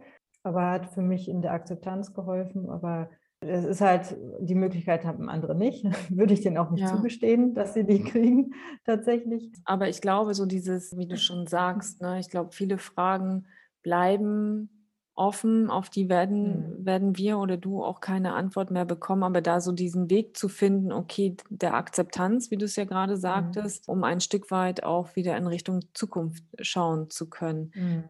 [0.44, 2.70] Aber hat für mich in der Akzeptanz geholfen.
[2.70, 3.10] Aber
[3.42, 5.84] es ist halt, die Möglichkeit haben andere nicht.
[6.10, 6.96] Würde ich denen auch nicht ja.
[6.96, 8.54] zugestehen, dass sie die kriegen,
[8.86, 9.52] tatsächlich.
[9.66, 13.48] Aber ich glaube, so dieses, wie du schon sagst, ne, ich glaube, viele Fragen
[13.84, 14.81] bleiben
[15.22, 16.86] offen, auf die werden, mhm.
[16.86, 19.24] werden wir oder du auch keine Antwort mehr bekommen.
[19.24, 23.14] Aber da so diesen Weg zu finden, okay, der Akzeptanz, wie du es ja gerade
[23.14, 23.20] mhm.
[23.20, 23.94] sagtest, mhm.
[23.94, 27.72] um ein Stück weit auch wieder in Richtung Zukunft schauen zu können.
[27.76, 28.04] Mhm.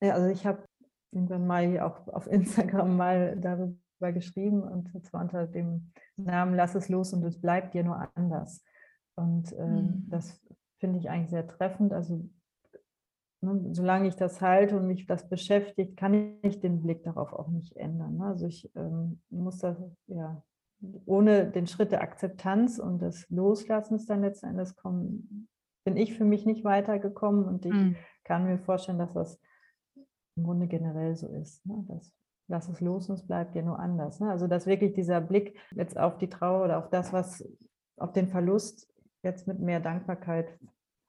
[0.00, 0.62] Ja, also ich habe
[1.12, 6.88] irgendwann mal auch auf Instagram mal darüber geschrieben und zwar unter dem Namen Lass es
[6.88, 8.62] los und es bleibt dir nur anders.
[9.16, 10.40] Und äh, das
[10.78, 11.92] finde ich eigentlich sehr treffend.
[11.92, 12.28] Also
[13.40, 17.76] solange ich das halte und mich das beschäftigt, kann ich den Blick darauf auch nicht
[17.76, 18.16] ändern.
[18.16, 18.24] Ne?
[18.24, 20.42] Also ich ähm, muss das, ja,
[21.06, 25.48] ohne den Schritt der Akzeptanz und des Loslassens dann letzten Endes kommen,
[25.84, 27.96] bin ich für mich nicht weitergekommen und ich mhm.
[28.24, 29.40] kann mir vorstellen, dass das
[30.36, 31.64] im Grunde generell so ist.
[31.66, 31.84] Ne?
[31.88, 32.12] Dass
[32.48, 34.20] lass es los und es bleibt dir nur anders.
[34.20, 34.30] Ne?
[34.30, 37.46] Also dass wirklich dieser Blick jetzt auf die Trauer oder auf das, was,
[37.98, 38.88] auf den Verlust
[39.22, 40.58] jetzt mit mehr Dankbarkeit,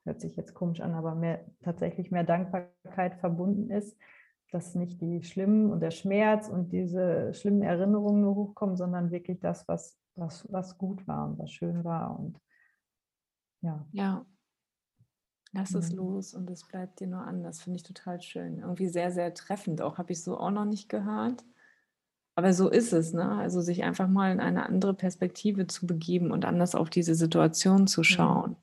[0.06, 3.98] hört sich jetzt komisch an, aber mehr, tatsächlich mehr Dankbarkeit verbunden ist,
[4.52, 9.40] dass nicht die schlimmen und der Schmerz und diese schlimmen Erinnerungen nur hochkommen, sondern wirklich
[9.40, 12.20] das, was, was, was gut war und was schön war.
[12.20, 12.40] Und
[13.62, 13.86] ja.
[13.92, 14.26] Ja,
[15.52, 15.98] Lass es mhm.
[15.98, 17.62] los und es bleibt dir nur anders.
[17.62, 18.60] Finde ich total schön.
[18.60, 19.82] Irgendwie sehr, sehr treffend.
[19.82, 21.44] Auch habe ich so auch noch nicht gehört.
[22.36, 23.32] Aber so ist es, ne?
[23.32, 27.88] Also sich einfach mal in eine andere Perspektive zu begeben und anders auf diese Situation
[27.88, 28.56] zu schauen.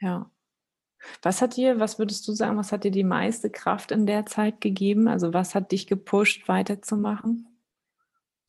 [0.00, 0.08] Ja.
[0.08, 0.30] ja.
[1.22, 4.26] Was hat dir, was würdest du sagen, was hat dir die meiste Kraft in der
[4.26, 5.08] Zeit gegeben?
[5.08, 7.48] Also was hat dich gepusht, weiterzumachen?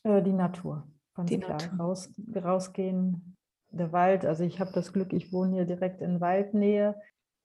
[0.04, 0.88] Äh, die Natur.
[1.16, 1.58] Ganz die klar.
[1.58, 1.78] Natur.
[1.78, 3.36] Raus, rausgehen,
[3.70, 4.26] der Wald.
[4.26, 6.96] Also ich habe das Glück, ich wohne hier direkt in Waldnähe.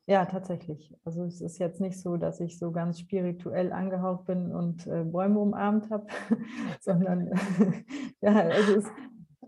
[0.09, 0.95] Ja, tatsächlich.
[1.05, 5.03] Also es ist jetzt nicht so, dass ich so ganz spirituell angehaucht bin und äh,
[5.03, 6.07] Bäume umarmt habe,
[6.81, 7.33] sondern
[8.21, 8.85] ja, also es,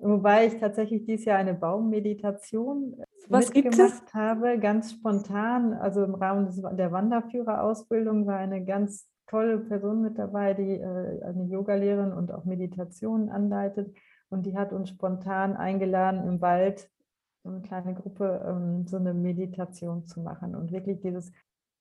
[0.01, 5.73] wobei ich tatsächlich dieses Jahr eine Baummeditation äh, Was mitgemacht habe, ganz spontan.
[5.75, 11.23] Also im Rahmen des, der Wanderführerausbildung war eine ganz tolle Person mit dabei, die äh,
[11.23, 13.95] eine Yogalehrerin und auch Meditationen anleitet.
[14.31, 16.91] Und die hat uns spontan eingeladen, im Wald
[17.45, 21.33] eine kleine Gruppe ähm, so eine Meditation zu machen und wirklich dieses,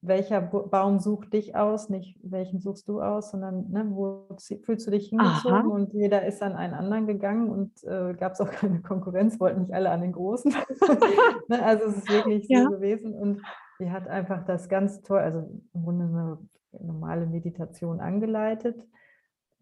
[0.08, 4.28] welcher Baum sucht dich aus, nicht welchen suchst du aus, sondern ne, wo
[4.64, 5.68] fühlst du dich hingezogen Aha.
[5.68, 9.62] und jeder ist an einen anderen gegangen und äh, gab es auch keine Konkurrenz, wollten
[9.62, 10.52] nicht alle an den Großen.
[11.48, 12.64] ne, also es ist wirklich ja.
[12.64, 13.42] so gewesen und
[13.80, 15.40] die hat einfach das ganz toll, also
[15.74, 16.38] im Grunde eine
[16.80, 18.88] normale Meditation angeleitet,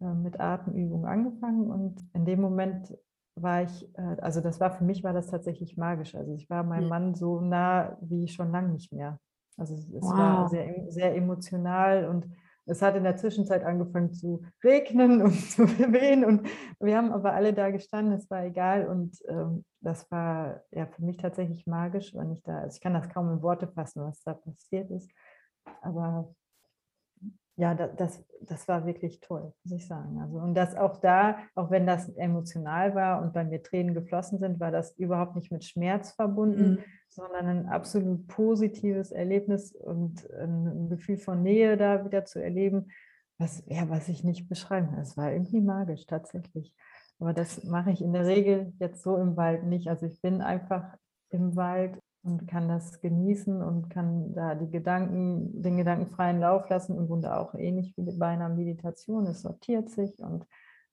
[0.00, 2.96] äh, mit Atemübungen angefangen und in dem Moment
[3.36, 6.14] war ich, äh, also das war für mich war das tatsächlich magisch.
[6.14, 9.20] Also ich war meinem Mann so nah wie schon lange nicht mehr.
[9.56, 10.18] Also es wow.
[10.18, 12.28] war sehr, sehr emotional und
[12.66, 16.48] es hat in der Zwischenzeit angefangen zu regnen und zu wehen und
[16.80, 21.02] wir haben aber alle da gestanden, es war egal und ähm, das war ja für
[21.02, 24.22] mich tatsächlich magisch, wenn ich da, also ich kann das kaum in Worte fassen, was
[24.22, 25.10] da passiert ist,
[25.80, 26.34] aber
[27.58, 30.20] ja, das, das war wirklich toll, muss ich sagen.
[30.20, 34.38] Also, und das auch da, auch wenn das emotional war und bei mir Tränen geflossen
[34.38, 36.78] sind, war das überhaupt nicht mit Schmerz verbunden, mhm.
[37.08, 42.88] sondern ein absolut positives Erlebnis und ein Gefühl von Nähe da wieder zu erleben,
[43.38, 45.00] was, ja, was ich nicht beschreiben kann.
[45.00, 46.74] Es war irgendwie magisch tatsächlich.
[47.18, 49.88] Aber das mache ich in der Regel jetzt so im Wald nicht.
[49.88, 50.94] Also ich bin einfach
[51.30, 56.68] im Wald und kann das genießen und kann da die Gedanken, den Gedanken freien Lauf
[56.68, 59.26] lassen, im Grunde auch ähnlich wie bei einer Meditation.
[59.26, 60.44] Es sortiert sich und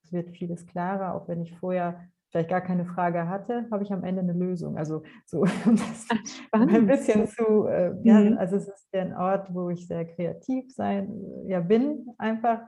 [0.03, 3.91] es wird vieles klarer, auch wenn ich vorher vielleicht gar keine Frage hatte, habe ich
[3.91, 4.77] am Ende eine Lösung.
[4.77, 6.07] Also so das
[6.51, 8.37] ein bisschen zu, äh, ja, mhm.
[8.37, 11.09] also es ist ein Ort, wo ich sehr kreativ sein,
[11.47, 12.61] ja bin einfach.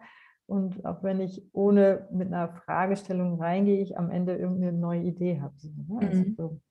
[0.48, 5.42] Und auch wenn ich ohne mit einer Fragestellung reingehe, ich am Ende irgendeine neue Idee
[5.42, 5.56] habe.
[5.58, 6.00] So, ne?
[6.08, 6.36] Also mhm.
[6.36, 6.62] so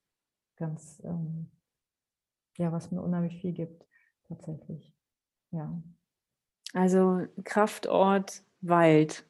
[0.57, 1.51] ganz, ähm,
[2.57, 3.87] ja, was mir unheimlich viel gibt,
[4.29, 4.95] tatsächlich.
[5.51, 5.83] Ja.
[6.73, 9.25] Also Kraftort Wald.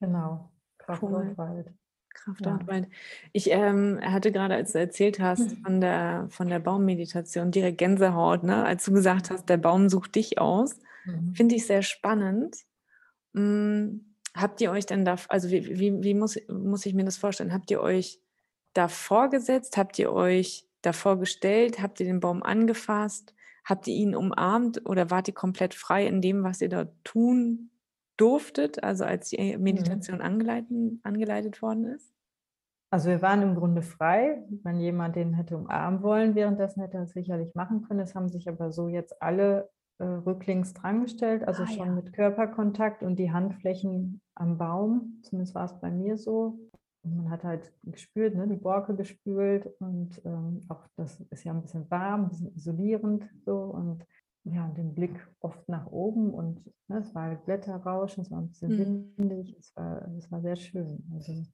[0.00, 1.38] Genau, Kraftort cool.
[1.38, 1.72] Wald.
[2.14, 2.66] Kraftort ja.
[2.66, 2.88] Wald.
[3.32, 5.62] Ich ähm, hatte gerade, als du erzählt hast mhm.
[5.62, 8.64] von der, von der Baummeditation, direkt Gänsehaut, ne?
[8.64, 10.78] als du gesagt hast, der Baum sucht dich aus.
[11.04, 11.34] Mhm.
[11.34, 12.56] Finde ich sehr spannend.
[13.34, 17.18] Hm, habt ihr euch denn da, also wie, wie, wie muss, muss ich mir das
[17.18, 17.52] vorstellen?
[17.52, 18.20] Habt ihr euch
[18.72, 19.76] da vorgesetzt?
[19.76, 21.82] Habt ihr euch davor gestellt?
[21.82, 23.34] Habt ihr den Baum angefasst?
[23.64, 27.70] Habt ihr ihn umarmt oder wart ihr komplett frei in dem, was ihr da tun
[28.16, 29.62] durftet, also als die mhm.
[29.62, 30.24] Meditation mhm.
[30.24, 30.70] angeleitet,
[31.02, 32.12] angeleitet worden ist?
[32.90, 34.42] Also wir waren im Grunde frei.
[34.62, 38.00] Wenn jemand den hätte umarmen wollen, währenddessen hätte er es sicherlich machen können.
[38.00, 41.92] Es haben sich aber so jetzt alle äh, rücklings drangestellt, also ah, schon ja.
[41.92, 45.20] mit Körperkontakt und die Handflächen am Baum.
[45.22, 46.58] Zumindest war es bei mir so.
[47.10, 51.52] Und man hat halt gespürt, ne, die Borke gespült und ähm, auch das ist ja
[51.52, 54.04] ein bisschen warm, ein bisschen isolierend so und
[54.44, 58.48] ja, den Blick oft nach oben und ne, es war halt Blätterrauschen, es war ein
[58.48, 59.12] bisschen mhm.
[59.16, 61.04] windig, es war, es war sehr schön.
[61.14, 61.44] Also,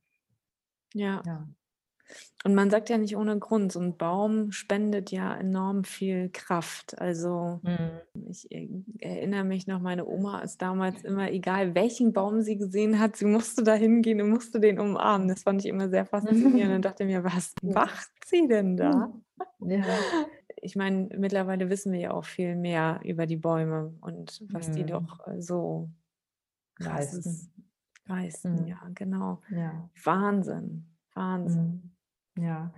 [0.94, 1.22] ja.
[1.26, 1.48] ja.
[2.44, 7.00] Und man sagt ja nicht ohne Grund, so ein Baum spendet ja enorm viel Kraft.
[7.00, 8.28] Also mhm.
[8.28, 8.46] ich
[9.00, 13.24] erinnere mich noch, meine Oma ist damals immer, egal welchen Baum sie gesehen hat, sie
[13.24, 15.28] musste da hingehen und musste den umarmen.
[15.28, 19.10] Das fand ich immer sehr faszinierend und dachte mir, was macht sie denn da?
[19.60, 19.84] Ja.
[20.56, 24.72] Ich meine, mittlerweile wissen wir ja auch viel mehr über die Bäume und was mhm.
[24.74, 25.88] die doch äh, so
[26.76, 27.50] krasses
[28.06, 28.62] leisten.
[28.62, 28.66] Mhm.
[28.66, 29.40] Ja, genau.
[29.50, 29.88] Ja.
[30.02, 30.86] Wahnsinn.
[31.14, 31.93] Wahnsinn.
[32.36, 32.72] Ja.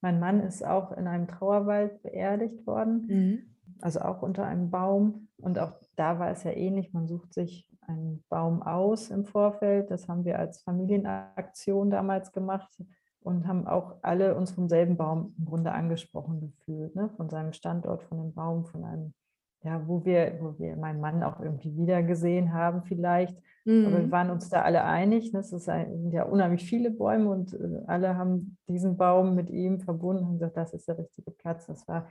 [0.00, 3.56] Mein Mann ist auch in einem Trauerwald beerdigt worden, mhm.
[3.80, 5.28] also auch unter einem Baum.
[5.38, 6.92] Und auch da war es ja ähnlich.
[6.92, 9.90] Man sucht sich einen Baum aus im Vorfeld.
[9.90, 12.80] Das haben wir als Familienaktion damals gemacht
[13.20, 17.10] und haben auch alle uns vom selben Baum im Grunde angesprochen gefühlt, ne?
[17.16, 19.14] von seinem Standort, von dem Baum, von einem,
[19.62, 23.36] ja, wo wir, wo wir meinen Mann auch irgendwie wiedergesehen haben vielleicht.
[23.64, 23.86] Mhm.
[23.86, 24.10] Aber wir mhm.
[24.10, 25.32] waren uns da alle einig.
[25.32, 25.40] Ne?
[25.40, 30.24] Es sind ja unheimlich viele Bäume und äh, alle haben diesen Baum mit ihm verbunden
[30.24, 31.66] und gesagt, das ist der richtige Platz.
[31.66, 32.10] Das war,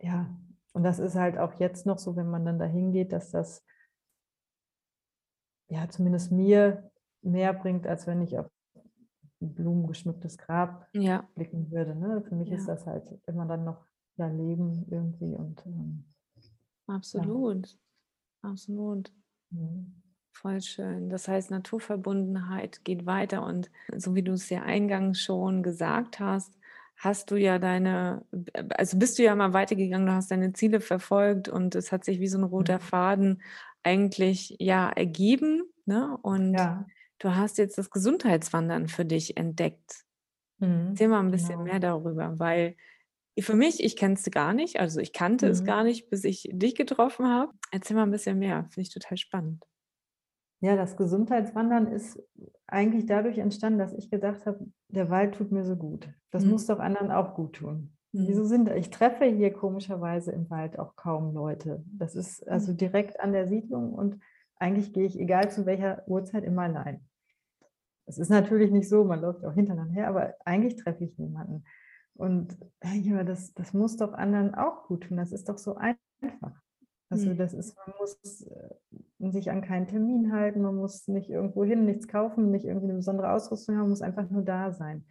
[0.00, 0.34] ja,
[0.72, 3.64] und das ist halt auch jetzt noch so, wenn man dann dahin geht, dass das
[5.68, 6.90] ja zumindest mir
[7.22, 8.46] mehr bringt, als wenn ich auf
[9.42, 11.28] ein blumengeschmücktes Grab ja.
[11.34, 11.94] blicken würde.
[11.94, 12.22] Ne?
[12.28, 12.56] Für mich ja.
[12.56, 13.84] ist das halt immer dann noch
[14.16, 16.04] ja, Leben irgendwie und ähm,
[16.94, 18.50] absolut, ja.
[18.50, 19.12] absolut.
[19.50, 19.94] Mhm.
[20.32, 21.10] Voll schön.
[21.10, 26.56] Das heißt, Naturverbundenheit geht weiter und so wie du es ja eingangs schon gesagt hast,
[26.96, 28.24] hast du ja deine,
[28.70, 32.20] also bist du ja mal weitergegangen, du hast deine Ziele verfolgt und es hat sich
[32.20, 32.82] wie so ein roter mhm.
[32.82, 33.42] Faden
[33.82, 35.62] eigentlich ja ergeben.
[35.86, 36.16] Ne?
[36.22, 36.86] Und ja.
[37.18, 40.04] du hast jetzt das Gesundheitswandern für dich entdeckt.
[40.58, 41.64] Mhm, Erzähl mal ein bisschen genau.
[41.64, 42.76] mehr darüber, weil
[43.42, 45.52] für mich, ich kenne es gar nicht, also ich kannte mhm.
[45.52, 47.52] es gar nicht, bis ich dich getroffen habe.
[47.70, 49.64] Erzähl mal ein bisschen mehr, finde ich total spannend.
[50.60, 52.22] Ja, das Gesundheitswandern ist
[52.66, 56.08] eigentlich dadurch entstanden, dass ich gedacht habe, der Wald tut mir so gut.
[56.30, 56.50] Das mhm.
[56.50, 57.96] muss doch anderen auch gut tun.
[58.12, 58.28] Mhm.
[58.28, 61.82] Wieso sind ich treffe hier komischerweise im Wald auch kaum Leute.
[61.86, 62.76] Das ist also mhm.
[62.76, 64.20] direkt an der Siedlung und
[64.56, 67.00] eigentlich gehe ich, egal zu welcher Uhrzeit, immer allein.
[68.04, 71.64] Es ist natürlich nicht so, man läuft auch hintereinander her, aber eigentlich treffe ich niemanden.
[72.20, 72.54] Und
[72.84, 75.16] ja, das, das muss doch anderen auch gut tun.
[75.16, 76.52] Das ist doch so einfach.
[77.08, 77.38] Also mhm.
[77.38, 81.86] das ist, man muss äh, sich an keinen Termin halten, man muss nicht irgendwo hin,
[81.86, 85.06] nichts kaufen, nicht irgendwie eine besondere Ausrüstung haben, man muss einfach nur da sein.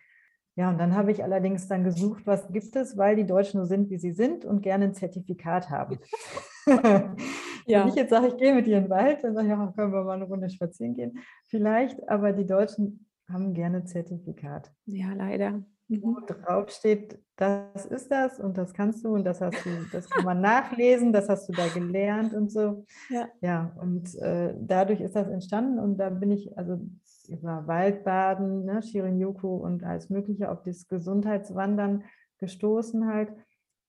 [0.56, 3.66] Ja, und dann habe ich allerdings dann gesucht, was gibt es, weil die Deutschen so
[3.66, 5.98] sind, wie sie sind und gerne ein Zertifikat haben.
[6.68, 7.82] ja.
[7.82, 9.74] Wenn ich jetzt sage, ich gehe mit dir in den Wald, dann sage ich, ja,
[9.76, 11.18] können wir mal eine Runde spazieren gehen.
[11.48, 14.72] Vielleicht, aber die Deutschen haben gerne Zertifikat.
[14.86, 16.26] Ja, leider wo mhm.
[16.28, 20.26] drauf steht, das ist das und das kannst du und das hast du, das kann
[20.26, 22.86] man nachlesen, das hast du da gelernt und so.
[23.10, 26.80] Ja, ja und äh, dadurch ist das entstanden und da bin ich also
[27.28, 32.04] über Waldbaden, ne, Shirin-Yoku und alles Mögliche auf das Gesundheitswandern
[32.40, 33.32] gestoßen halt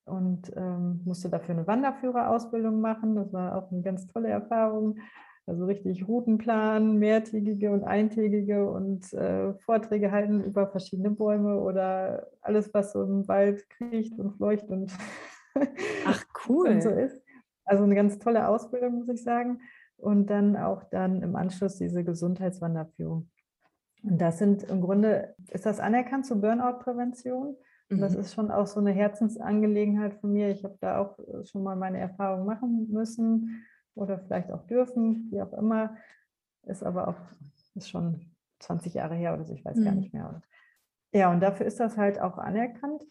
[0.04, 3.16] und ähm, musste dafür eine Wanderführerausbildung machen.
[3.16, 4.98] Das war auch eine ganz tolle Erfahrung.
[5.46, 12.72] Also richtig Routenplan, mehrtägige und eintägige und äh, Vorträge halten über verschiedene Bäume oder alles,
[12.72, 14.92] was so im Wald kriecht und fleucht und,
[16.06, 16.68] Ach, cool.
[16.68, 17.20] und so ist.
[17.64, 19.60] Also eine ganz tolle Ausbildung, muss ich sagen.
[19.96, 23.28] Und dann auch dann im Anschluss diese Gesundheitswanderführung.
[24.02, 27.56] Und das sind im Grunde, ist das anerkannt zur Burnout-Prävention?
[27.90, 28.20] Und das Mhm.
[28.20, 30.48] ist schon auch so eine Herzensangelegenheit von mir.
[30.50, 33.64] Ich habe da auch schon mal meine Erfahrung machen müssen
[34.00, 35.96] oder vielleicht auch dürfen, wie auch immer.
[36.64, 37.16] Ist aber auch
[37.74, 39.98] ist schon 20 Jahre her oder so, ich weiß gar Mhm.
[40.00, 40.28] nicht mehr.
[40.28, 40.42] Und,
[41.12, 43.04] ja, und dafür ist das halt auch anerkannt.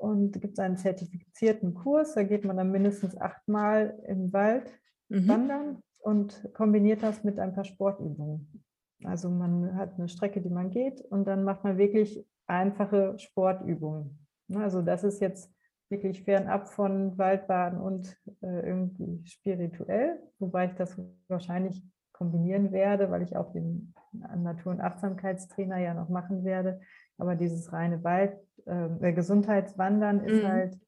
[0.00, 4.72] Und gibt es einen zertifizierten Kurs, da geht man dann mindestens achtmal im Wald
[5.08, 5.28] Mhm.
[5.28, 8.64] wandern und kombiniert das mit ein paar Sportübungen.
[9.04, 14.26] Also man hat eine Strecke, die man geht und dann macht man wirklich einfache Sportübungen.
[14.54, 15.52] Also das ist jetzt
[15.92, 23.22] wirklich fernab von Waldbaden und äh, irgendwie spirituell, wobei ich das wahrscheinlich kombinieren werde, weil
[23.22, 26.80] ich auch den Natur- und Achtsamkeitstrainer ja noch machen werde.
[27.18, 30.46] Aber dieses reine Wald, äh, Gesundheitswandern ist Mhm.
[30.46, 30.80] halt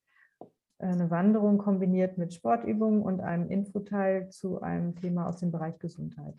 [0.78, 6.34] eine Wanderung kombiniert mit Sportübungen und einem Infoteil zu einem Thema aus dem Bereich Gesundheit.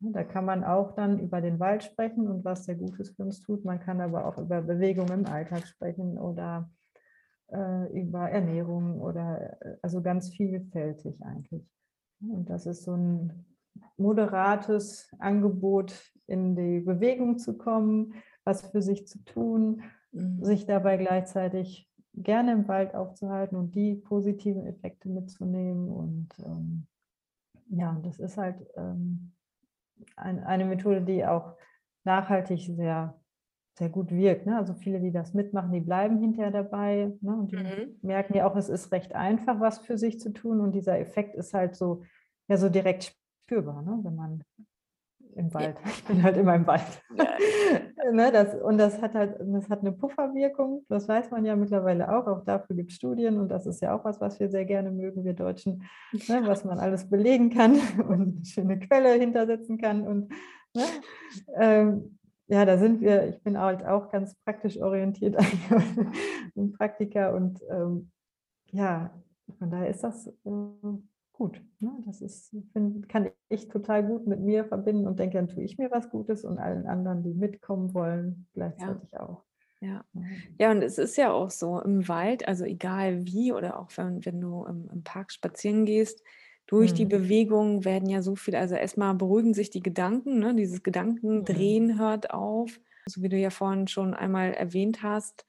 [0.00, 3.40] Da kann man auch dann über den Wald sprechen und was der Gutes für uns
[3.40, 3.64] tut.
[3.64, 6.70] Man kann aber auch über Bewegung im Alltag sprechen oder
[7.52, 11.66] äh, über Ernährung oder äh, also ganz vielfältig eigentlich.
[12.20, 13.44] Und das ist so ein
[13.96, 15.94] moderates Angebot,
[16.26, 19.82] in die Bewegung zu kommen, was für sich zu tun,
[20.12, 20.44] Mhm.
[20.44, 25.88] sich dabei gleichzeitig gerne im Wald aufzuhalten und die positiven Effekte mitzunehmen.
[25.88, 26.86] Und ähm,
[27.68, 29.32] ja, das ist halt ähm,
[30.16, 31.56] ein, eine Methode, die auch
[32.04, 33.20] nachhaltig sehr,
[33.78, 34.46] sehr gut wirkt.
[34.46, 34.56] Ne?
[34.56, 37.36] Also viele, die das mitmachen, die bleiben hinterher dabei ne?
[37.36, 37.96] und die Mhm.
[38.02, 40.60] merken ja auch, es ist recht einfach, was für sich zu tun.
[40.60, 42.02] Und dieser Effekt ist halt so,
[42.48, 43.98] ja, so direkt spürbar, ne?
[44.02, 44.42] wenn man
[45.36, 47.02] im Wald, ich bin halt immer im Wald.
[48.12, 52.12] ne, das, und das hat halt, das hat eine Pufferwirkung, das weiß man ja mittlerweile
[52.12, 54.64] auch, auch dafür gibt es Studien und das ist ja auch was, was wir sehr
[54.64, 57.74] gerne mögen, wir Deutschen, ne, was man alles belegen kann
[58.08, 60.32] und eine schöne Quelle hintersetzen kann und
[60.74, 60.84] ne,
[61.56, 62.17] ähm,
[62.48, 65.36] ja, da sind wir, ich bin halt auch ganz praktisch orientiert
[66.56, 68.10] ein Praktiker und ähm,
[68.70, 69.10] ja,
[69.58, 70.50] von daher ist das äh,
[71.32, 71.62] gut.
[71.78, 71.92] Ne?
[72.06, 75.78] Das ist, find, kann ich total gut mit mir verbinden und denke, dann tue ich
[75.78, 79.42] mir was Gutes und allen anderen, die mitkommen wollen, gleichzeitig auch.
[79.44, 79.48] Ja.
[79.80, 80.04] Ja.
[80.58, 84.24] Ja, und es ist ja auch so im Wald, also egal wie oder auch wenn,
[84.24, 86.20] wenn du im, im Park spazieren gehst,
[86.68, 87.06] durch die Mhm.
[87.06, 90.54] Bewegung werden ja so viel, also erstmal beruhigen sich die Gedanken, ne?
[90.56, 92.80] dieses Gedankendrehen hört auf.
[93.06, 95.46] So wie du ja vorhin schon einmal erwähnt hast,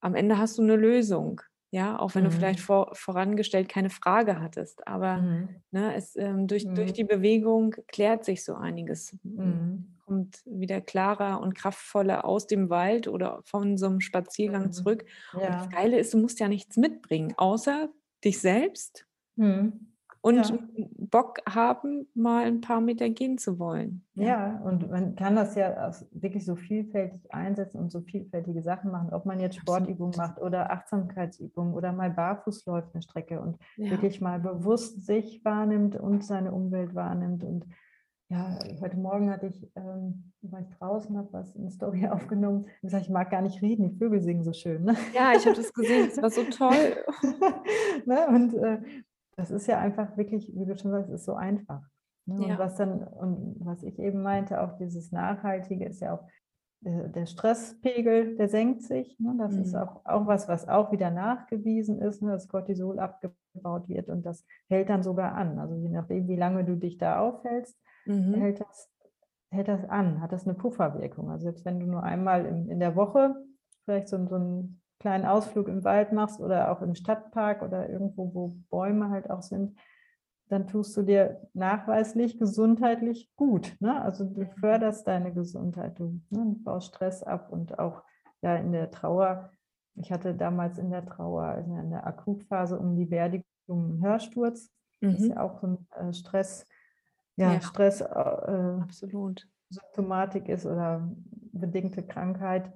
[0.00, 1.40] am Ende hast du eine Lösung.
[1.72, 2.62] Ja, auch wenn du vielleicht Mhm.
[2.62, 4.86] vor, vorangestellt keine Frage hattest.
[4.86, 5.62] Aber Mhm.
[5.70, 6.94] ne, es, ähm, durch, durch Mhm.
[6.94, 9.16] die Bewegung klärt sich so einiges.
[9.22, 9.98] Mhm.
[10.04, 14.72] Kommt wieder klarer und kraftvoller aus dem Wald oder von so einem Spaziergang Mhm.
[14.72, 15.04] zurück.
[15.44, 15.72] Und das Ja.
[15.74, 17.88] Geile ist, du musst ja nichts mitbringen, außer
[18.24, 19.91] dich selbst Mhm.
[20.22, 20.58] Und Ja.
[20.98, 24.04] Bock haben, mal ein paar Meter gehen zu wollen.
[24.14, 29.12] Ja, und man kann das ja wirklich so vielfältig einsetzen und so vielfältige Sachen machen,
[29.12, 29.56] ob man jetzt.
[29.56, 33.90] Sportübungen macht oder Achtsamkeitsübungen oder mal barfuß läuft eine Strecke und Ja.
[33.90, 37.42] wirklich mal bewusst sich wahrnimmt und seine Umwelt wahrnimmt.
[37.44, 37.66] Und
[38.28, 42.66] ja, heute Morgen hatte ich, ähm, war ich draußen, habe was eine Story aufgenommen.
[42.80, 44.84] Ich sage, ich mag gar nicht reden, die Vögel singen so schön.
[44.84, 44.94] Ne?
[45.14, 46.96] Ja, ich habe das gesehen, das war so toll.
[48.06, 48.26] ne?
[48.28, 48.80] Und äh,
[49.36, 51.82] das ist ja einfach wirklich, wie du schon sagst, ist so einfach.
[52.26, 52.46] Ne?
[52.46, 52.52] Ja.
[52.54, 56.24] Und was dann, und was ich eben meinte, auch dieses Nachhaltige ist ja auch
[56.80, 59.18] der, der Stresspegel, der senkt sich.
[59.20, 59.34] Ne?
[59.38, 59.78] Das ist Mhm.
[59.80, 62.32] auch, auch was, was auch wieder nachgewiesen ist, ne?
[62.32, 65.58] dass Cortisol abgebaut wird und das hält dann sogar an.
[65.58, 68.34] Also je nachdem, wie lange du dich da aufhältst, Mhm.
[68.34, 68.90] hält das,
[69.52, 71.30] hält das an, hat das eine Pufferwirkung.
[71.30, 73.36] Also selbst wenn du nur einmal in, in der Woche
[73.84, 78.32] vielleicht so, so einen kleinen Ausflug im Wald machst oder auch im Stadtpark oder irgendwo,
[78.32, 79.76] wo Bäume halt auch sind,
[80.48, 83.76] dann tust du dir nachweislich gesundheitlich gut.
[83.80, 84.00] Ne?
[84.00, 84.46] Also du Mhm.
[84.60, 88.02] förderst deine Gesundheit, du ne, baust Stress ab und auch
[88.42, 89.50] ja in der Trauer.
[89.96, 94.70] Ich hatte damals in der Trauer, also in der Akutphase um die Beerdigung einen Hörsturz.
[95.00, 95.30] Das ist Mhm.
[95.30, 96.66] ja auch so ein äh, Stress,
[97.36, 97.60] ja, Ja.
[97.60, 99.48] Stress, äh, Absolut.
[99.68, 101.10] Symptomatik ist oder
[101.52, 102.72] bedingte Krankheit,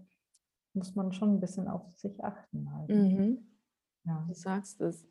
[0.76, 2.72] muss man schon ein bisschen auf sich achten.
[2.74, 2.92] Halt.
[2.92, 3.46] Mhm.
[4.04, 4.26] Ja.
[4.28, 5.06] Du sagst es.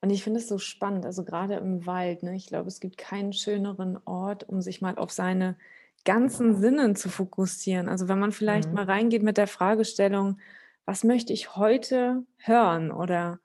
[0.00, 2.34] Und ich finde es so spannend, also gerade im Wald, ne?
[2.36, 5.56] ich glaube, es gibt keinen schöneren Ort, um sich mal auf seine
[6.04, 7.88] ganzen Sinnen zu fokussieren.
[7.88, 8.74] Also wenn man vielleicht Mhm.
[8.74, 10.38] mal reingeht mit der Fragestellung,
[10.86, 13.40] was möchte ich heute hören oder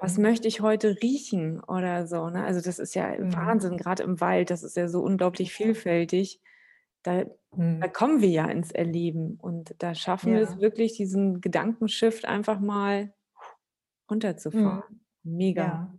[0.00, 0.18] was Mhm.
[0.18, 2.44] möchte ich heute riechen oder so, ne?
[2.44, 3.28] Also, das ist ja Mhm.
[3.32, 6.40] Wahnsinn, grad im Wald, das ist ja so unglaublich vielfältig.
[7.04, 7.24] Da
[7.80, 7.88] da Mhm.
[7.88, 10.58] kommen wir ja ins Erleben und da schaffen wir es Ja.
[10.58, 13.14] wirklich, diesen Gedankenshift einfach mal
[14.52, 14.82] Mhm.
[14.90, 15.06] runterzufahren.
[15.24, 15.80] Mega.
[15.80, 15.94] Ja,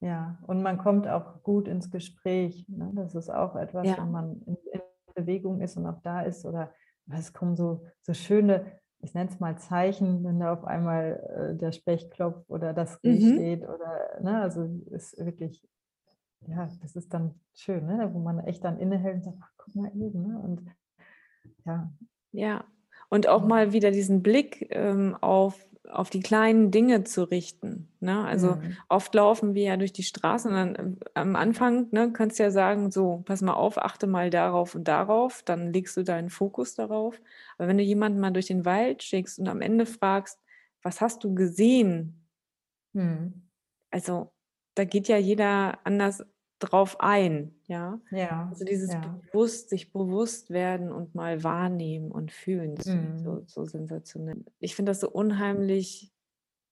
[0.00, 0.38] ja.
[0.46, 2.92] Und man kommt auch gut ins Gespräch, ne?
[2.96, 3.98] Das ist auch etwas, Ja.
[3.98, 4.82] wenn man in in
[5.14, 6.74] Bewegung ist und auch da ist oder
[7.10, 11.58] es kommen so so schöne, ich nenne es mal Zeichen, wenn da auf einmal, äh,
[11.58, 13.44] der Specht klopft oder das Mhm.
[13.44, 15.68] steht oder ne, also ist wirklich
[16.48, 19.74] ja, das ist dann schön, ne, wo man echt dann innehält und sagt: „Ach, guck
[19.74, 20.38] mal eben“, ne?
[20.40, 20.62] Und
[21.66, 21.92] ja.
[22.32, 22.64] Ja.
[23.10, 28.24] Und auch mal wieder diesen Blick, ähm, auf auf die kleinen Dinge zu richten, ne?
[28.24, 28.84] Also, Mhm.
[28.88, 32.44] oft laufen wir ja durch die Straße und dann, ähm, am Anfang, ne, könntest du
[32.44, 36.30] ja sagen: „So, pass mal auf, achte mal darauf und darauf“, dann legst du deinen
[36.30, 37.20] Fokus darauf.
[37.58, 40.40] Aber wenn du jemanden mal durch den Wald schickst und am Ende fragst:
[40.82, 42.26] „Was hast du gesehen?“
[42.94, 43.44] Mhm.
[43.92, 44.32] Also,
[44.74, 46.24] da geht ja jeder anders
[46.60, 48.00] drauf ein, ja?
[48.10, 49.20] Ja, Also, dieses ja.
[49.32, 53.46] bewusst sich bewusst werden und mal wahrnehmen und fühlen, ich so Mhm.
[53.46, 54.44] so sensationell.
[54.60, 56.12] Ich finde das so unheimlich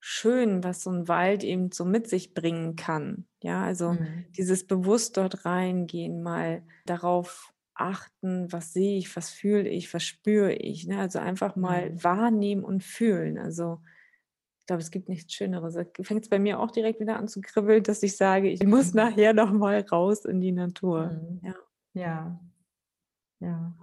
[0.00, 3.26] schön, was so 'n Wald eben so mit sich bringen kann.
[3.42, 4.32] Ja, also, Mhm.
[4.38, 10.54] dieses bewusst dort reingehen, mal darauf achten: „Was sehe ich, was fühle ich, was spüre
[10.54, 10.98] ich“, ne?
[11.00, 12.02] Also, einfach mal Mhm.
[12.02, 13.38] wahrnehmen und fühlen.
[13.38, 13.80] Also,
[14.62, 15.74] ich glaube, es gibt nichts Schöneres.
[15.74, 18.94] Da fängt's bei mir auch direkt wieder an zu kribbeln, dass ich sage: „Ich muss
[18.94, 18.94] Mhm.
[18.94, 21.40] nachher noch mal raus in die Natur.“ Mhm.
[21.42, 21.54] Ja.
[21.94, 22.40] Ja.
[23.40, 23.74] Ja.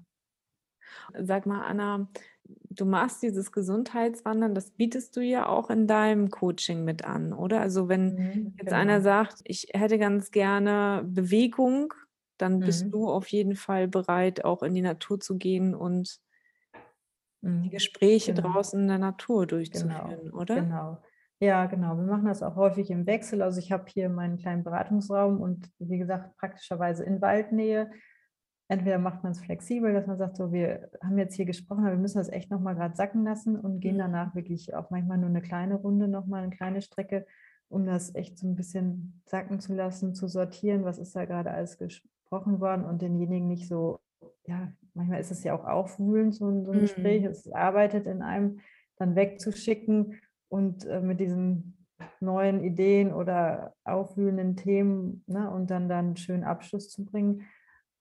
[1.18, 2.08] Sag mal, Anna,
[2.46, 7.62] du machst dieses Gesundheitswandern, das bietest du ja auch in deinem Coaching mit an, oder?
[7.62, 9.02] Also, wenn Mhm, jetzt einer genau.
[9.02, 11.94] sagt: „Ich hätte ganz gerne Bewegung“,
[12.38, 12.94] dann bist Mhm.
[12.94, 16.20] du auf jeden Fall bereit, auch in die Natur zu gehen und
[17.64, 17.72] die Mhm.
[17.72, 18.36] Gespräche Genau.
[18.36, 20.68] draußen in der Natur Genau, durchzuführen, oder?
[20.68, 21.02] genau.
[21.40, 21.96] Ja, genau.
[21.98, 23.42] Wir machen das auch häufig im Wechsel.
[23.42, 27.92] Also, ich habe hier meinen kleinen Beratungsraum und wie gesagt, praktischerweise in Waldnähe.
[28.70, 32.00] Entweder macht man's flexibel, dass man sagt: „So, wir haben jetzt hier gesprochen, aber wir
[32.00, 34.00] müssen das echt noch mal grad sacken lassen“ und gehen Mhm.
[34.00, 37.26] danach wirklich auch manchmal nur 'ne kleine Runde noch mal, 'ne kleine Strecke,
[37.70, 41.52] um das echt so 'n bisschen sacken zu lassen, zu sortieren, was ist da grade
[41.52, 44.00] alles gesprochen worden und denjenigen nicht so
[44.48, 47.26] ja, manchmal ist es ja auch aufwühlend, so 'n so 'n Gespräch, Mhm.
[47.26, 48.60] es arbeitet in einem,
[48.98, 51.88] dann wegzuschicken und, äh, mit diesen
[52.22, 57.44] neuen Ideen oder aufwühlenden Themen, ne, und dann da 'n schönen Abschluss zu bringen.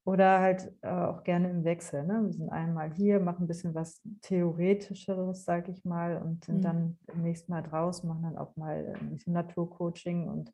[0.05, 2.23] Oder halt, äh, auch gerne im Wechsel, ne?
[2.25, 6.65] Wir sind einmal hier, machen 'n bisschen was Theoretischeres, sage ich mal, und sind Mhm.
[6.65, 10.53] dann beim nächsten Mal draußen, machen dann auch mal 'n bisschen Naturcoaching und,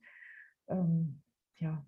[0.69, 1.23] ähm,
[1.57, 1.87] ja,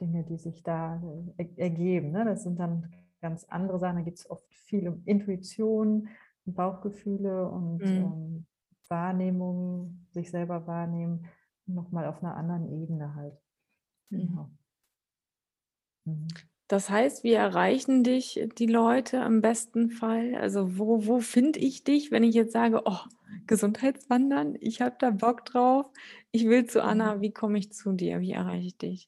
[0.00, 1.02] Dinge, die sich da
[1.38, 2.24] er ergeben, ne?
[2.26, 3.96] Das sind dann ganz andere Sachen.
[3.96, 6.08] Da geht's oft viel um Intuition,
[6.46, 8.18] um Bauchgefühle und, Mhm.
[8.18, 8.46] ähm,
[8.88, 11.26] Wahrnehmung, sich selber wahrnehmen,
[11.66, 13.38] noch mal auf 'ner anderen Ebene halt.
[14.10, 14.38] Mhm.
[14.38, 14.50] Genau.
[16.06, 16.48] Mhm.
[16.70, 20.34] Das heißt, wie erreichen dich die Leute im besten Fall?
[20.34, 22.98] Also, wo wo finde ich dich, wenn ich jetzt sage: „Oh,
[23.46, 25.86] Gesundheitswandern, ich habe da Bock drauf.
[26.30, 26.82] Ich will zu Mhm.
[26.84, 28.20] Anna.“ Wie komme ich zu dir?
[28.20, 29.06] Wie erreiche ich dich?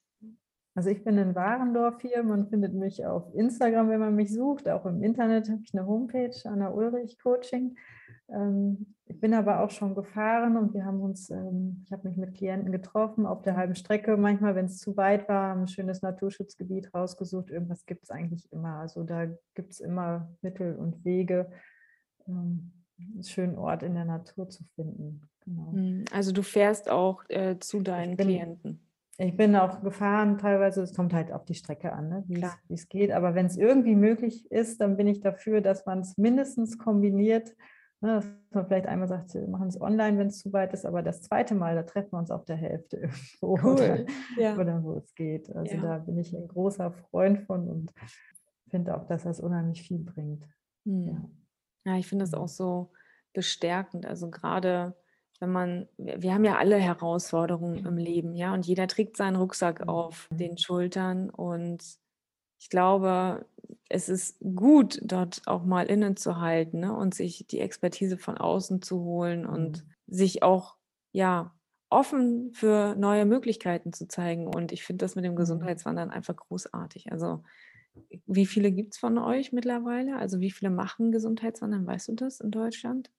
[0.81, 2.23] Also, ich bin in Warendorf hier.
[2.23, 4.67] Man findet mich auf Instagram, wenn man mich sucht.
[4.67, 7.77] Auch im Internet habe ich 'ne Homepage, Anna Ulrich Coaching.
[8.31, 12.17] Ähm, ich bin aber auch schon gefahren und wir haben uns ähm, ich habe mich
[12.17, 14.17] mit Klienten getroffen auf der halben Strecke.
[14.17, 17.51] Manchmal, wenn's zu weit war, 'n schönes Naturschutzgebiet rausgesucht.
[17.51, 18.77] Irgendwas gibt's eigentlich immer.
[18.77, 21.51] Also, da gibt's immer Mittel und Wege,
[22.29, 25.31] ähm, 'n schönen Ort in der Natur zu finden.
[25.45, 25.83] Genau.
[25.83, 26.05] Mhm.
[26.13, 28.90] Also, du fährst auch, äh, zu deinen bin Klienten?
[29.27, 30.83] Ich bin auch gefahren teilweise.
[30.83, 33.13] Es kommt halt auf die Strecke an, ne, wie's wie's geht.
[33.13, 37.57] Aber wenn's irgendwie möglich ist, dann bin ich dafür, dass man's mindestens kombiniert,
[38.01, 41.23] ne, dass man vielleicht einmal sagt: „Wir machen's online, wenn's zu weit ist“, aber das
[41.23, 41.55] 2.
[41.55, 44.07] Mal, da treffen wir uns auf der Hälfte irgendwo oder Cool,
[44.37, 44.61] ja.
[44.61, 45.55] oder wo es geht.
[45.55, 45.81] Also, Ja.
[45.81, 47.93] da bin ich 'n großer Freund von und
[48.69, 50.49] finde auch, dass das unheimlich viel bringt.
[51.05, 51.13] Ja.
[51.13, 51.47] Mhm.
[51.85, 52.93] Ja, ich finde das auch so
[53.33, 54.07] bestärkend.
[54.07, 54.97] Also, grade
[55.41, 59.89] wenn man wir haben ja alle Herausforderungen im Leben, ja, und jeder trägt seinen Rucksack
[59.89, 60.41] auf Mhm.
[60.41, 61.31] den Schultern.
[61.31, 61.83] Und
[62.61, 63.47] ich glaube,
[63.89, 69.01] es ist gut, dort auch mal innezuhalten, ne, und sich die Expertise von außen zu
[69.03, 69.95] holen und Mhm.
[70.07, 70.77] sich auch,
[71.13, 71.55] ja,
[71.91, 74.47] offen für neue Möglichkeiten zu zeigen.
[74.49, 75.37] Und ich finde das mit dem Mhm.
[75.37, 77.11] Gesundheitswandern einfach großartig.
[77.13, 77.43] Also,
[78.27, 80.17] wie viele gibt's von euch mittlerweile?
[80.19, 81.87] Also, wie viele machen Gesundheitswandern?
[81.87, 83.11] Weißt du das in Deutschland?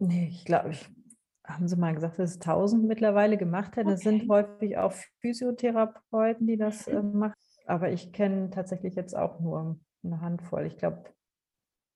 [0.00, 0.88] Ne, ich glaube ich
[1.46, 3.90] haben sie mal gesagt, dass es 1.000 mittlerweile gemacht hätten.
[3.90, 6.94] Das sind häufig auch Physiotherapeuten, die das, Mhm.
[6.96, 7.34] ähm, machen.
[7.66, 10.66] Aber ich kenne tatsächlich jetzt auch nur 'ne Handvoll.
[10.66, 11.04] Ich glaube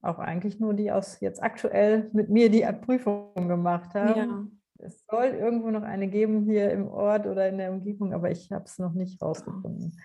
[0.03, 4.19] auch eigentlich nur die aus jetzt aktuell mit mir die, äh, Prüfung gemacht haben.
[4.19, 4.49] Ja.
[4.81, 8.53] es soll irgendwo noch eine geben hier im Ort oder in der Umgebung, aber ich
[8.53, 9.99] habe es noch nicht rausgefunden.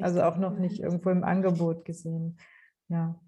[0.00, 2.38] Also auch noch nicht irgendwo im Angebot gesehen.
[2.88, 3.20] Ja.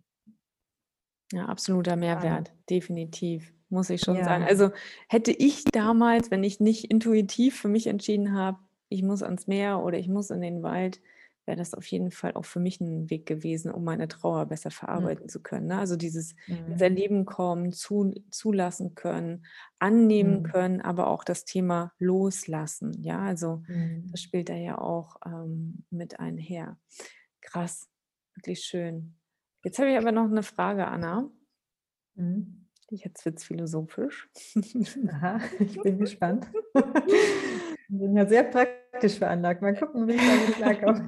[1.32, 4.24] Ja, absoluter Mehrwert, definitiv, muss ich schon ja.
[4.24, 4.44] sagen.
[4.44, 4.70] Also
[5.08, 8.58] hätte ich damals, wenn ich nicht intuitiv für mich entschieden habe,
[8.88, 11.00] ich muss ans Meer oder ich muss in den Wald,
[11.46, 14.70] wäre das auf jeden Fall auch für mich ein Weg gewesen, um meine Trauer besser
[14.70, 15.28] verarbeiten mhm.
[15.28, 15.66] zu können.
[15.66, 15.78] Ne?
[15.78, 16.72] Also dieses mhm.
[16.72, 19.44] ins Erleben kommen, zu, zulassen können,
[19.78, 20.42] annehmen mhm.
[20.44, 22.92] können, aber auch das Thema loslassen.
[23.02, 24.06] Ja, also mhm.
[24.10, 26.78] das spielt da ja auch ähm, mit einher.
[27.42, 27.90] Krass,
[28.34, 29.16] wirklich schön.
[29.64, 31.30] Jetzt habe ich aber noch eine Frage, Anna.
[32.14, 32.63] Mhm.
[32.96, 34.28] Jetzt wird es philosophisch.
[35.08, 36.46] Aha, ich bin gespannt.
[36.74, 39.62] Ich bin ja sehr praktisch veranlagt.
[39.62, 41.06] Mal gucken, wie ich damit klarkomme.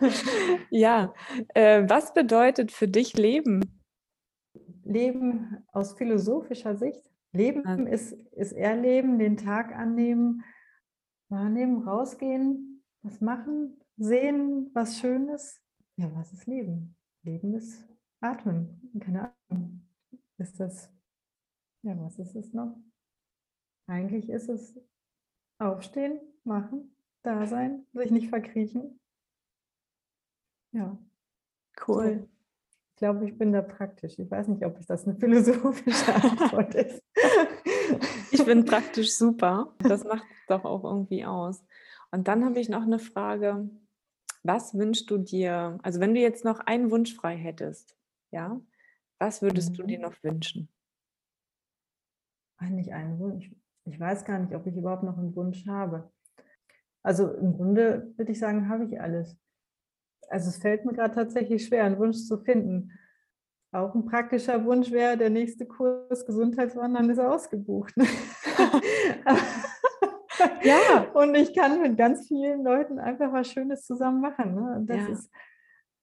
[0.70, 1.12] ja,
[1.54, 3.60] äh, was bedeutet für dich Leben?
[4.84, 7.02] Leben aus philosophischer Sicht.
[7.32, 10.44] Leben ist, ist Erleben, den Tag annehmen,
[11.28, 15.60] wahrnehmen, rausgehen, was machen, sehen, was Schönes.
[15.96, 16.96] Ja, was ist Leben?
[17.22, 17.84] Leben ist
[18.20, 18.90] Atmen.
[19.00, 19.83] Keine Ahnung.
[20.38, 20.90] Ist das,
[21.82, 22.76] ja, was ist es noch?
[23.86, 24.78] Eigentlich ist es
[25.58, 29.00] aufstehen, machen, da sein, sich nicht verkriechen,
[30.74, 30.98] ja.
[31.86, 32.28] Cool.
[32.90, 34.18] Ich glaube, ich bin da praktisch.
[34.18, 37.02] Ich weiß nicht, ob es das eine philosophische Antwort ist.
[38.30, 39.74] ich bin praktisch super.
[39.78, 41.64] Das macht doch auch irgendwie aus.
[42.10, 43.70] Und dann habe ich noch eine Frage.
[44.42, 47.96] Was wünschst du dir, also wenn du jetzt noch einen Wunsch frei hättest,
[48.30, 48.60] ja,
[49.26, 49.74] was würdest mhm.
[49.74, 50.04] du dir mhm.
[50.04, 50.68] noch wünschen?
[52.58, 53.50] Eigentlich einen Wunsch.
[53.86, 56.10] Ich weiß gar nicht, ob ich überhaupt noch einen Wunsch habe.
[57.02, 59.38] Also im Grunde würde ich sagen, habe ich alles
[60.30, 62.92] also es fällt mir gerade tatsächlich schwer, einen Wunsch zu finden.
[63.72, 67.92] Auch ein praktischer Wunsch wäre, der nächste Kurs Gesundheitswandern ist ausgebucht.
[70.62, 71.06] ja.
[71.14, 74.54] Und ich kann mit ganz vielen Leuten einfach was Schönes zusammen machen.
[74.54, 74.82] Ne?
[74.86, 75.08] Das, ja.
[75.08, 75.30] ist,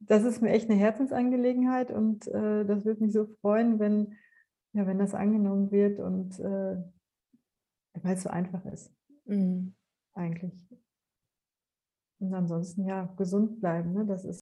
[0.06, 4.16] das ist mir echt eine Herzensangelegenheit und äh, das würde mich so freuen, wenn,
[4.74, 6.78] ja, wenn das angenommen wird und äh,
[7.94, 8.92] weil es so einfach ist.
[9.26, 9.74] Mhm.
[10.14, 10.68] Eigentlich.
[12.20, 13.94] Und ansonsten ja, gesund bleiben.
[13.94, 14.06] Ne?
[14.06, 14.42] Das ist.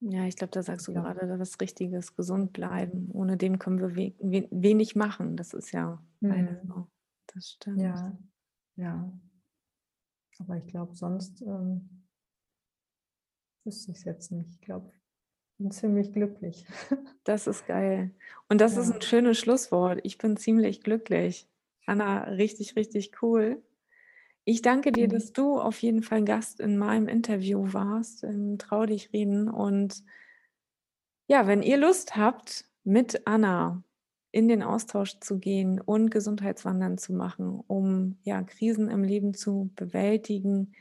[0.00, 1.02] Ja, ich glaube, da sagst du ja.
[1.02, 3.10] gerade was Richtiges, gesund bleiben.
[3.12, 5.36] Ohne dem können wir we we wenig machen.
[5.36, 6.58] Das ist ja mhm.
[6.66, 6.86] so.
[7.26, 7.80] Das stimmt.
[7.80, 8.18] Ja,
[8.76, 9.12] ja.
[10.38, 11.99] Aber ich glaube, sonst ähm,
[13.64, 14.50] wüsste ich es jetzt nicht.
[14.50, 15.00] Ich glaube, ich
[15.58, 16.66] bin ziemlich glücklich.
[17.24, 18.10] Das ist geil.
[18.48, 18.80] Und das ja.
[18.80, 20.00] ist ein schönes Schlusswort.
[20.04, 21.46] Ich bin ziemlich glücklich.
[21.86, 23.62] Anna, richtig, richtig cool.
[24.44, 25.12] Ich danke dir, mhm.
[25.12, 29.48] dass du auf jeden Fall Gast in meinem Interview warst, im Trau dich reden.
[29.48, 30.02] Und
[31.28, 33.84] ja, wenn ihr Lust habt, mit Anna
[34.32, 39.70] in den Austausch zu gehen und Gesundheitswandern zu machen, um ja Krisen im Leben zu
[39.76, 40.72] bewältigen,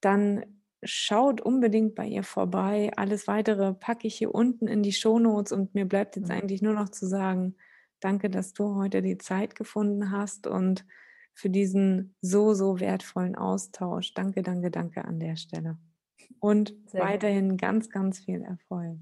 [0.00, 0.44] dann
[0.82, 2.90] schaut unbedingt bei ihr vorbei.
[2.96, 6.34] Alles weitere packe ich hier unten in die Shownotes und mir bleibt jetzt mhm.
[6.34, 7.56] eigentlich nur noch zu sagen,
[8.00, 10.86] danke, dass du heute die Zeit gefunden hast und
[11.34, 14.14] für diesen so, so wertvollen Austausch.
[14.14, 15.78] Danke, danke, danke an der Stelle.
[16.38, 18.98] Und Sehr weiterhin ganz, ganz viel Erfolg.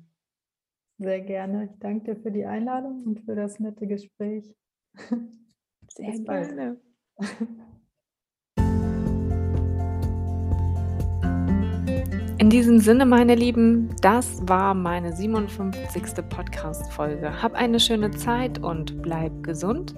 [0.98, 1.66] Sehr gerne.
[1.66, 4.54] Ich danke dir für die Einladung und für das nette Gespräch.
[5.94, 6.80] Sehr Bis gerne.
[12.48, 16.02] In diesem Sinne, meine Lieben, das war meine 57.
[16.30, 17.42] Podcast-Folge.
[17.42, 19.94] Hab eine schöne Zeit und bleib gesund.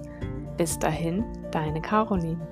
[0.57, 2.45] Bis dahin, deine Caroline.